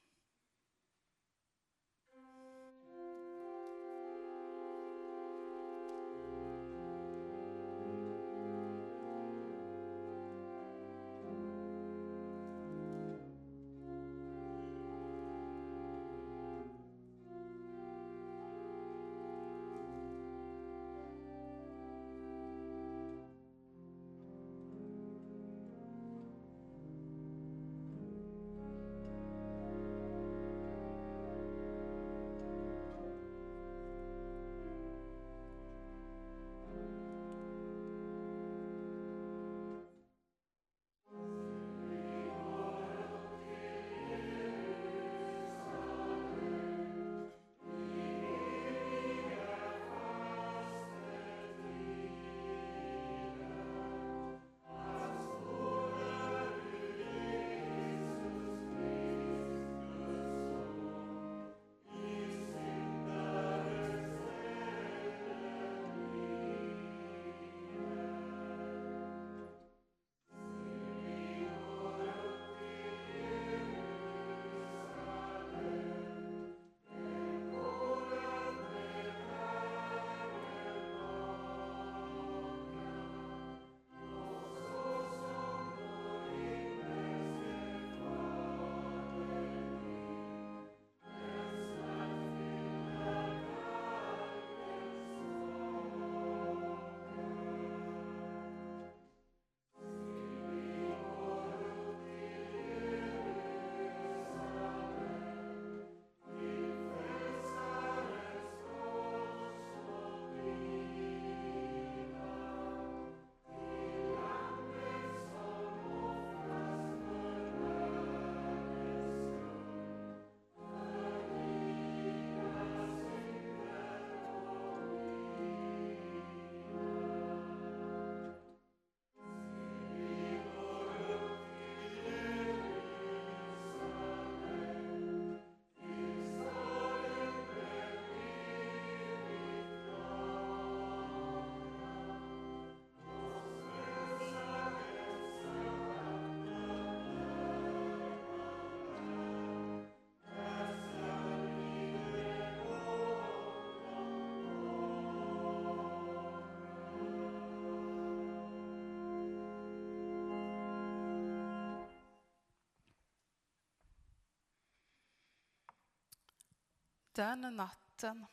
[167.14, 168.26] Den natten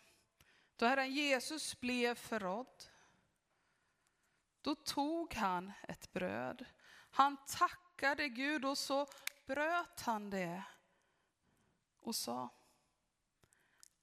[0.78, 2.84] då Herren Jesus blev förrådd,
[4.60, 6.64] då tog han ett bröd.
[7.10, 9.06] Han tackade Gud och så
[9.46, 10.62] bröt han det
[12.00, 12.48] och sa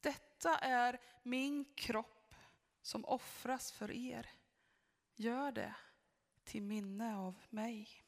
[0.02, 2.36] Detta är min kropp
[2.82, 4.30] som offras för er.
[5.16, 5.76] Gör det
[6.44, 8.04] till minne av mig.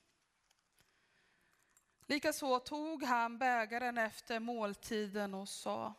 [2.06, 5.94] Likaså tog han bägaren efter måltiden och sa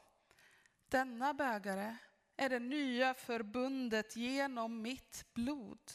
[0.88, 1.96] denna bägare
[2.36, 5.92] är det nya förbundet genom mitt blod.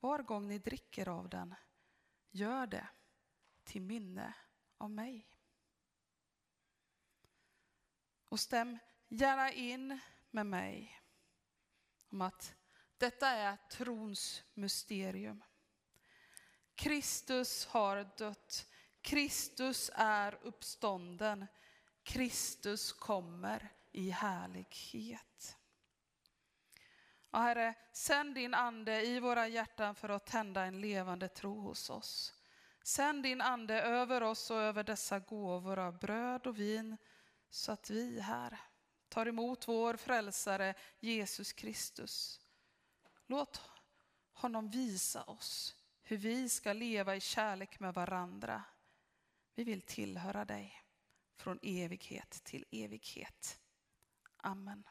[0.00, 1.54] Var gång ni dricker av den,
[2.30, 2.88] gör det
[3.64, 4.34] till minne
[4.78, 5.28] av mig.
[8.28, 8.78] Och stäm
[9.08, 10.00] gärna in
[10.30, 11.00] med mig
[12.08, 12.54] om att
[12.98, 15.44] detta är trons mysterium.
[16.74, 18.70] Kristus har dött.
[19.00, 21.46] Kristus är uppstånden.
[22.02, 25.56] Kristus kommer i härlighet.
[27.30, 31.90] Och herre, sänd din ande i våra hjärtan för att tända en levande tro hos
[31.90, 32.34] oss.
[32.82, 36.96] Sänd din ande över oss och över dessa gåvor av bröd och vin
[37.50, 38.58] så att vi här
[39.08, 42.40] tar emot vår frälsare Jesus Kristus.
[43.26, 43.60] Låt
[44.32, 48.62] honom visa oss hur vi ska leva i kärlek med varandra.
[49.54, 50.81] Vi vill tillhöra dig
[51.42, 53.58] från evighet till evighet.
[54.36, 54.84] Amen.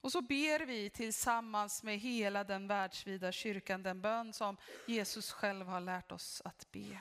[0.00, 4.56] Och så ber vi tillsammans med hela den världsvida kyrkan den bön som
[4.86, 7.00] Jesus själv har lärt oss att be.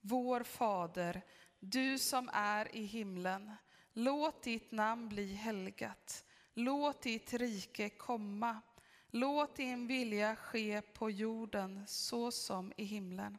[0.00, 1.22] Vår Fader,
[1.58, 3.54] du som är i himlen.
[3.92, 6.24] Låt ditt namn bli helgat.
[6.54, 8.60] Låt ditt rike komma.
[9.10, 13.38] Låt din vilja ske på jorden så som i himlen.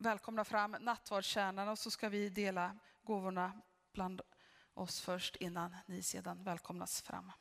[0.00, 3.52] välkomna fram nattvardstjänaren och så ska vi dela gåvorna
[3.92, 4.20] bland
[4.74, 7.32] oss först innan ni sedan välkomnas fram.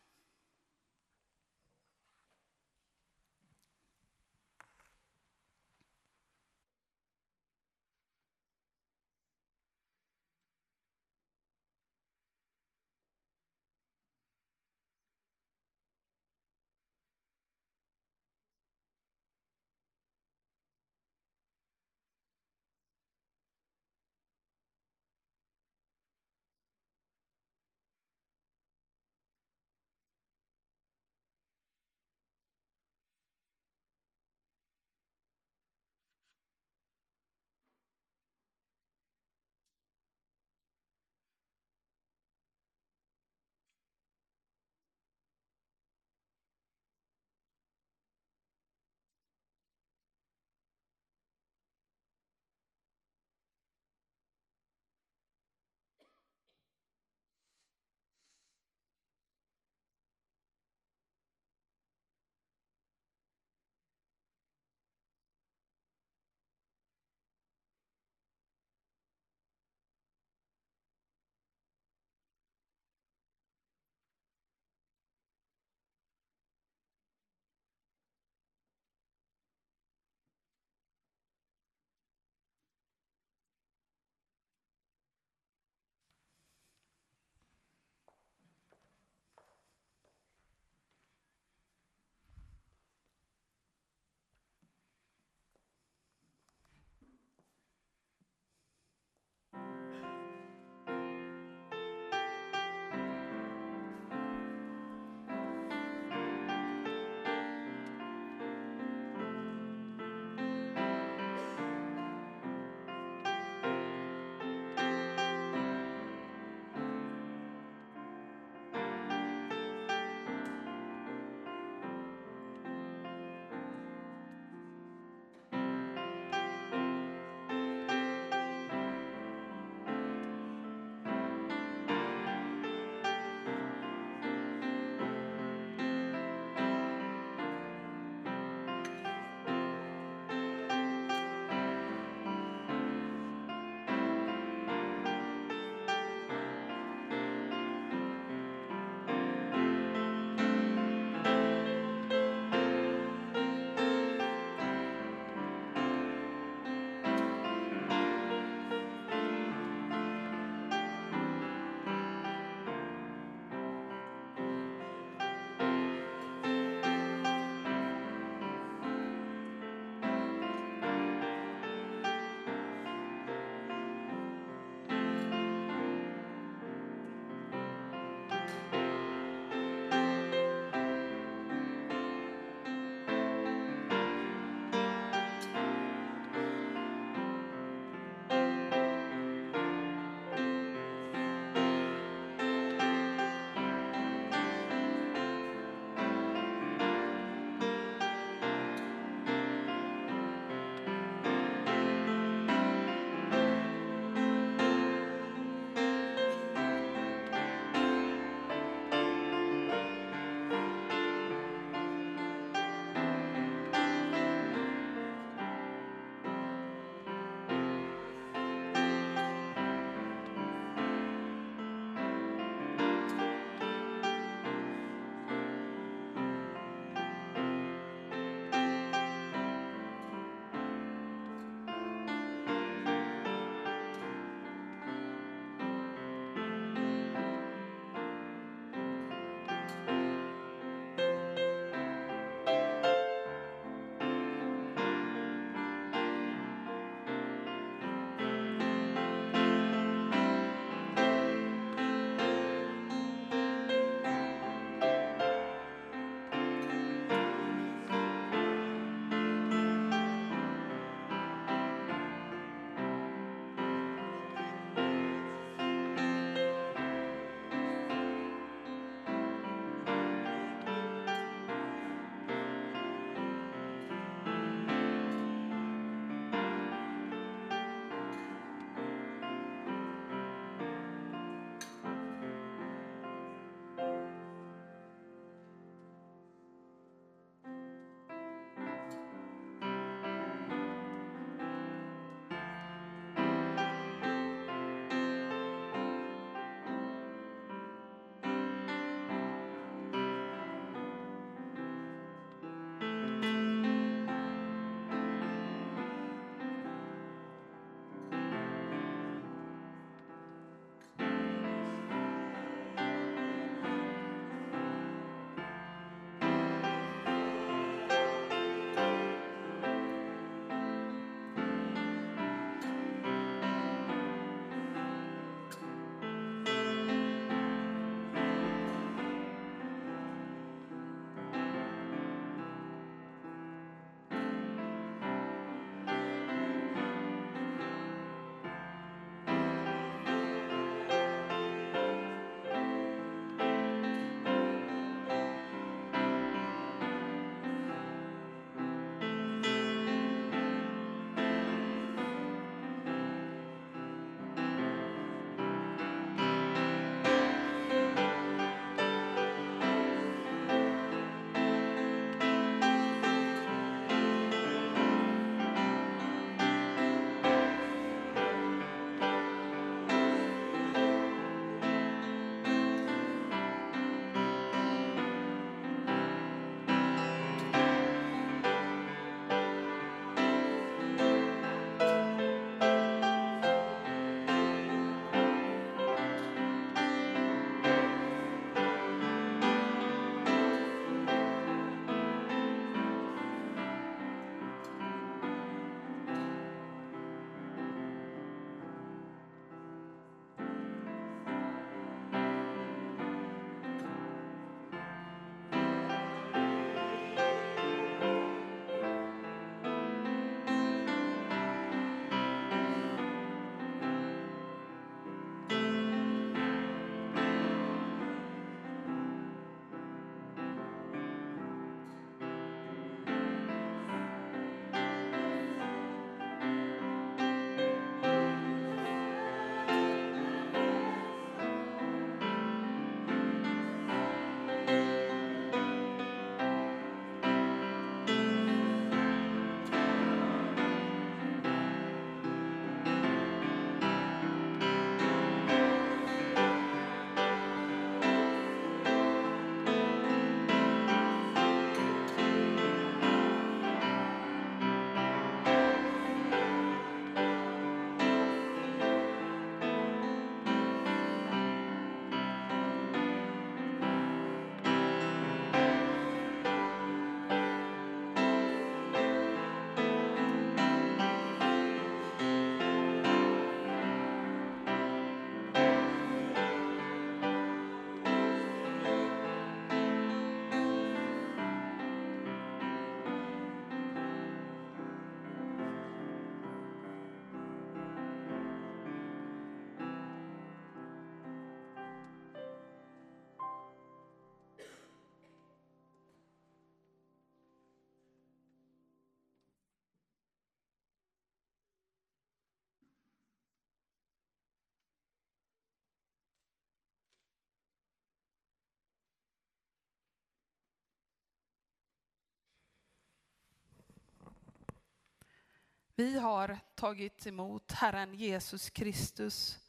[515.99, 519.59] Vi har tagit emot Herren Jesus Kristus,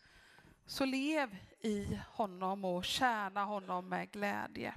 [0.66, 4.74] så lev i honom och tjäna honom med glädje.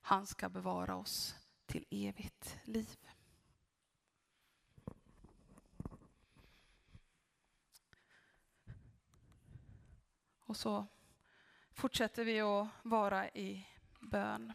[0.00, 2.98] Han ska bevara oss till evigt liv.
[10.40, 10.86] Och så
[11.72, 13.68] fortsätter vi att vara i
[14.00, 14.52] bön.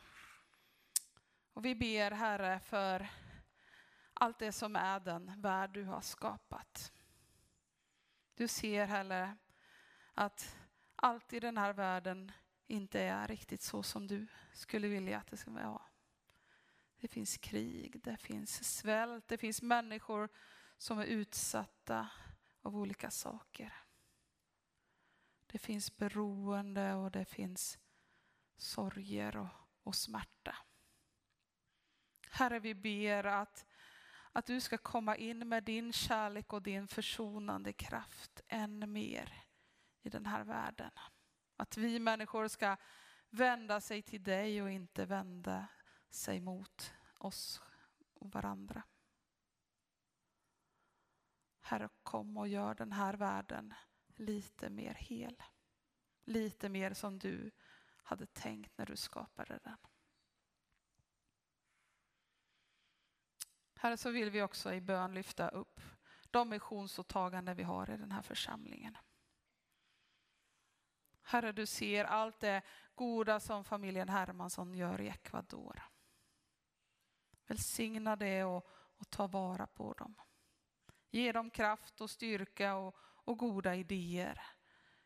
[1.53, 3.09] Och vi ber Herre för
[4.21, 6.93] allt det som är den värld du har skapat.
[8.33, 9.37] Du ser heller
[10.13, 10.57] att
[10.95, 12.31] allt i den här världen
[12.67, 15.81] inte är riktigt så som du skulle vilja att det ska vara.
[16.97, 20.29] Det finns krig, det finns svält, det finns människor
[20.77, 22.09] som är utsatta
[22.61, 23.73] av olika saker.
[25.45, 27.79] Det finns beroende och det finns
[28.57, 29.49] sorger och,
[29.83, 30.55] och smärta.
[32.29, 33.65] Herre, vi ber att,
[34.31, 39.43] att du ska komma in med din kärlek och din försonande kraft än mer
[40.01, 40.91] i den här världen.
[41.57, 42.77] Att vi människor ska
[43.29, 45.67] vända sig till dig och inte vända
[46.09, 47.61] sig mot oss
[48.13, 48.83] och varandra.
[51.61, 53.73] Herre, kom och gör den här världen
[54.15, 55.43] lite mer hel.
[56.23, 57.51] Lite mer som du
[58.03, 59.77] hade tänkt när du skapade den.
[63.81, 65.81] Herre, så vill vi också i bön lyfta upp
[66.31, 68.97] de missionsåtaganden vi har i den här församlingen.
[71.21, 72.61] Herre, du ser allt det
[72.95, 75.83] goda som familjen Hermansson gör i Ecuador.
[77.47, 80.15] Välsigna det och, och ta vara på dem.
[81.09, 84.41] Ge dem kraft och styrka och, och goda idéer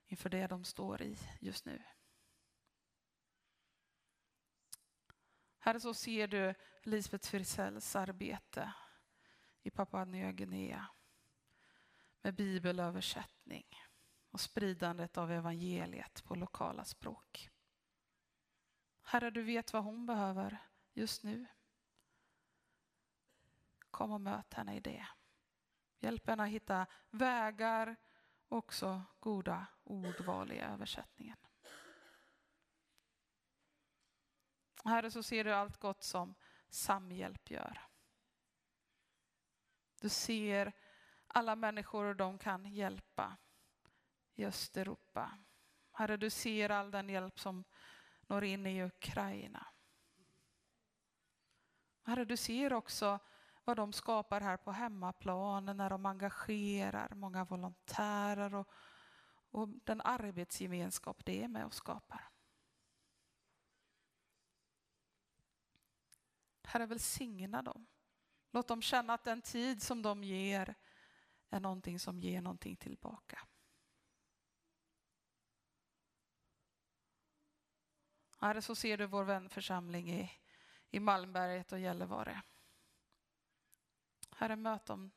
[0.05, 1.83] inför det de står i just nu.
[5.65, 6.53] Herre, så ser du
[6.83, 8.73] Lisbeth Frisells arbete
[9.63, 10.87] i Papua Nya Guinea
[12.21, 13.65] med bibelöversättning
[14.29, 17.49] och spridandet av evangeliet på lokala språk.
[19.01, 20.57] Herre, du vet vad hon behöver
[20.93, 21.45] just nu.
[23.91, 25.07] Kom och möt henne i det.
[25.99, 27.95] Hjälp henne att hitta vägar
[28.47, 31.37] och också goda ordval i översättningen.
[34.85, 36.35] Herre, så ser du allt gott som
[36.69, 37.81] Samhjälp gör.
[40.01, 40.73] Du ser
[41.27, 43.37] alla människor de kan hjälpa
[44.35, 45.37] i Östeuropa.
[45.91, 47.63] Herre, du ser all den hjälp som
[48.21, 49.67] når in i Ukraina.
[52.03, 53.19] Herre, du ser också
[53.63, 58.69] vad de skapar här på hemmaplan när de engagerar många volontärer och,
[59.49, 62.34] och den arbetsgemenskap det är med och skapar.
[66.65, 67.87] Herre, välsigna dem.
[68.51, 70.75] Låt dem känna att den tid som de ger
[71.49, 73.39] är någonting som ger någonting tillbaka.
[78.37, 80.31] Herre, så ser du vår vänförsamling i,
[80.89, 82.41] i Malmberget och Gällivare.
[84.31, 85.11] Herre, möt dem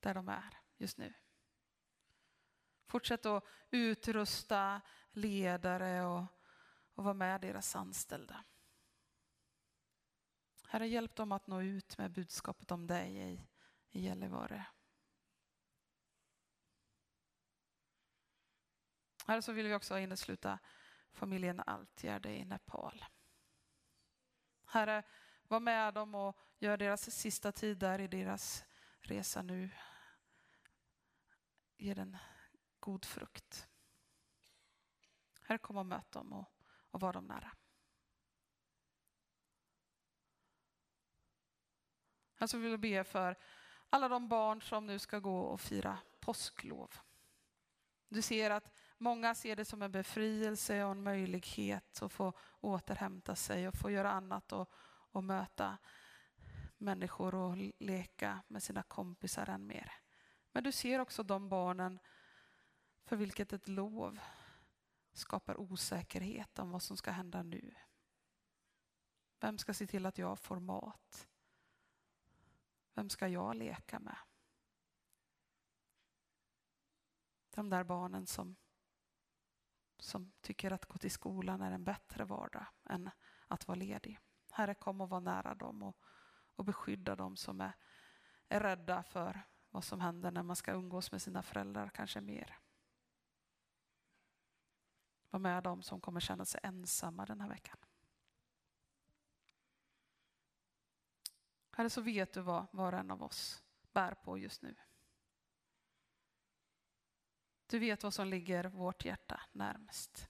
[0.00, 1.14] där de är just nu.
[2.86, 4.80] Fortsätt att utrusta
[5.12, 6.24] ledare och,
[6.94, 8.44] och vara med deras anställda.
[10.72, 13.46] Herre, hjälp dem att nå ut med budskapet om dig i,
[13.90, 14.66] i Gällivare.
[19.26, 20.58] Herre, så vill vi också innesluta
[21.12, 23.04] familjen Altgärde i Nepal.
[24.66, 25.02] Herre,
[25.42, 28.64] var med dem och gör deras sista tid där i deras
[29.00, 29.70] resa nu.
[31.76, 32.16] Ge den
[32.80, 33.68] god frukt.
[35.42, 36.52] Herre, kom och möt dem och,
[36.90, 37.56] och var dem nära.
[42.40, 43.36] Jag vill be för
[43.90, 46.94] alla de barn som nu ska gå och fira påsklov.
[48.08, 53.36] Du ser att många ser det som en befrielse och en möjlighet att få återhämta
[53.36, 54.70] sig och få göra annat och,
[55.12, 55.78] och möta
[56.78, 59.92] människor och leka med sina kompisar än mer.
[60.52, 61.98] Men du ser också de barnen
[63.04, 64.18] för vilket ett lov
[65.12, 67.74] skapar osäkerhet om vad som ska hända nu.
[69.40, 71.29] Vem ska se till att jag får mat?
[72.94, 74.16] Vem ska jag leka med?
[77.50, 78.56] De där barnen som,
[79.98, 83.10] som tycker att gå till skolan är en bättre vardag än
[83.48, 84.18] att vara ledig.
[84.50, 85.96] Herre, kom och var nära dem och,
[86.56, 87.72] och beskydda dem som är,
[88.48, 92.58] är rädda för vad som händer när man ska umgås med sina föräldrar, kanske mer.
[95.30, 97.78] Var med dem som kommer känna sig ensamma den här veckan.
[101.70, 103.62] Herre, så vet du vad var och en av oss
[103.92, 104.74] bär på just nu.
[107.66, 110.28] Du vet vad som ligger vårt hjärta närmast.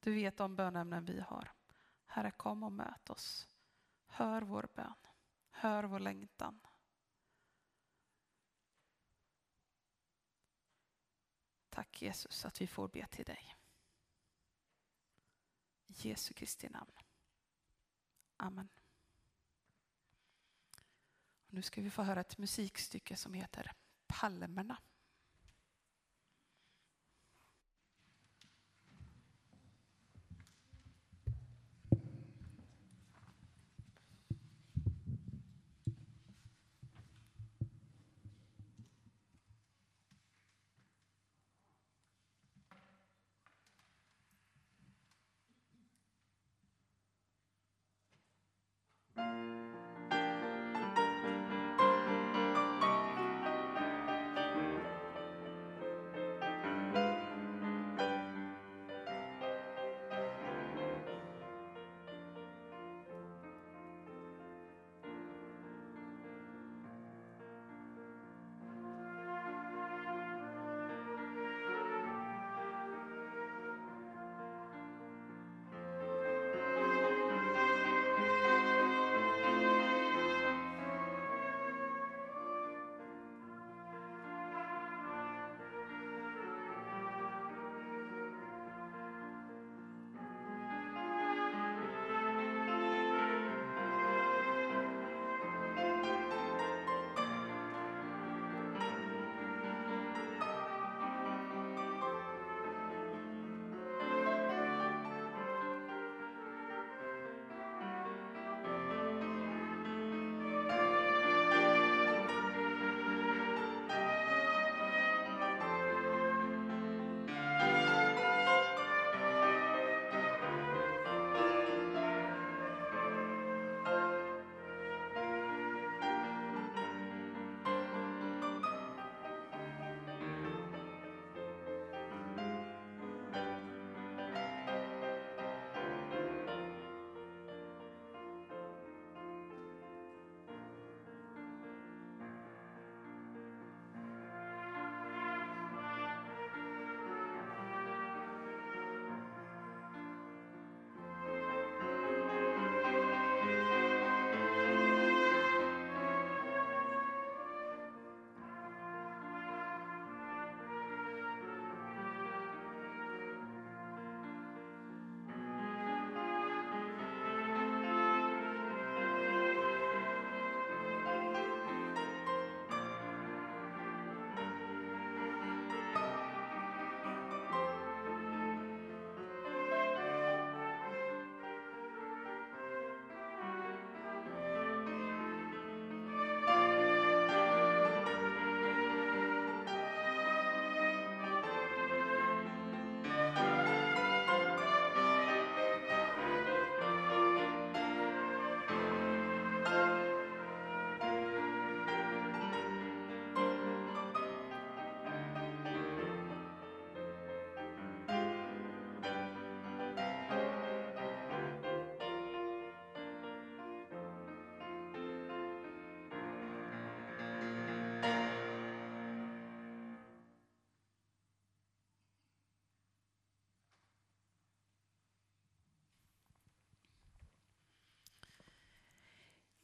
[0.00, 1.52] Du vet de bönämnen vi har.
[2.06, 3.48] Herre, kom och möt oss.
[4.06, 4.94] Hör vår bön.
[5.50, 6.60] Hör vår längtan.
[11.68, 13.56] Tack Jesus att vi får be till dig.
[15.86, 16.92] I Jesu Kristi namn.
[18.36, 18.68] Amen.
[21.54, 23.72] Nu ska vi få höra ett musikstycke som heter
[24.06, 24.76] Palmerna.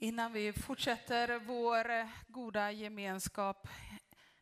[0.01, 3.69] Innan vi fortsätter vår eh, goda gemenskap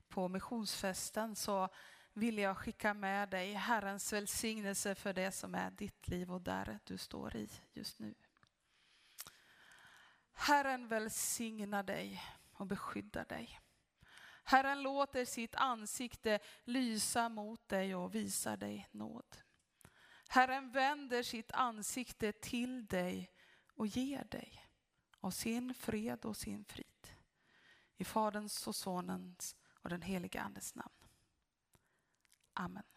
[0.09, 1.69] på missionsfesten så
[2.13, 6.79] vill jag skicka med dig Herrens välsignelse för det som är ditt liv och där
[6.85, 8.15] du står i just nu.
[10.33, 12.23] Herren välsignar dig
[12.53, 13.61] och beskyddar dig.
[14.45, 19.37] Herren låter sitt ansikte lysa mot dig och visar dig nåd.
[20.29, 23.31] Herren vänder sitt ansikte till dig
[23.75, 24.66] och ger dig
[25.27, 27.09] och sin fred och sin frid.
[27.97, 30.95] I Faderns och Sonens och den helige Andes namn.
[32.53, 32.96] Amen.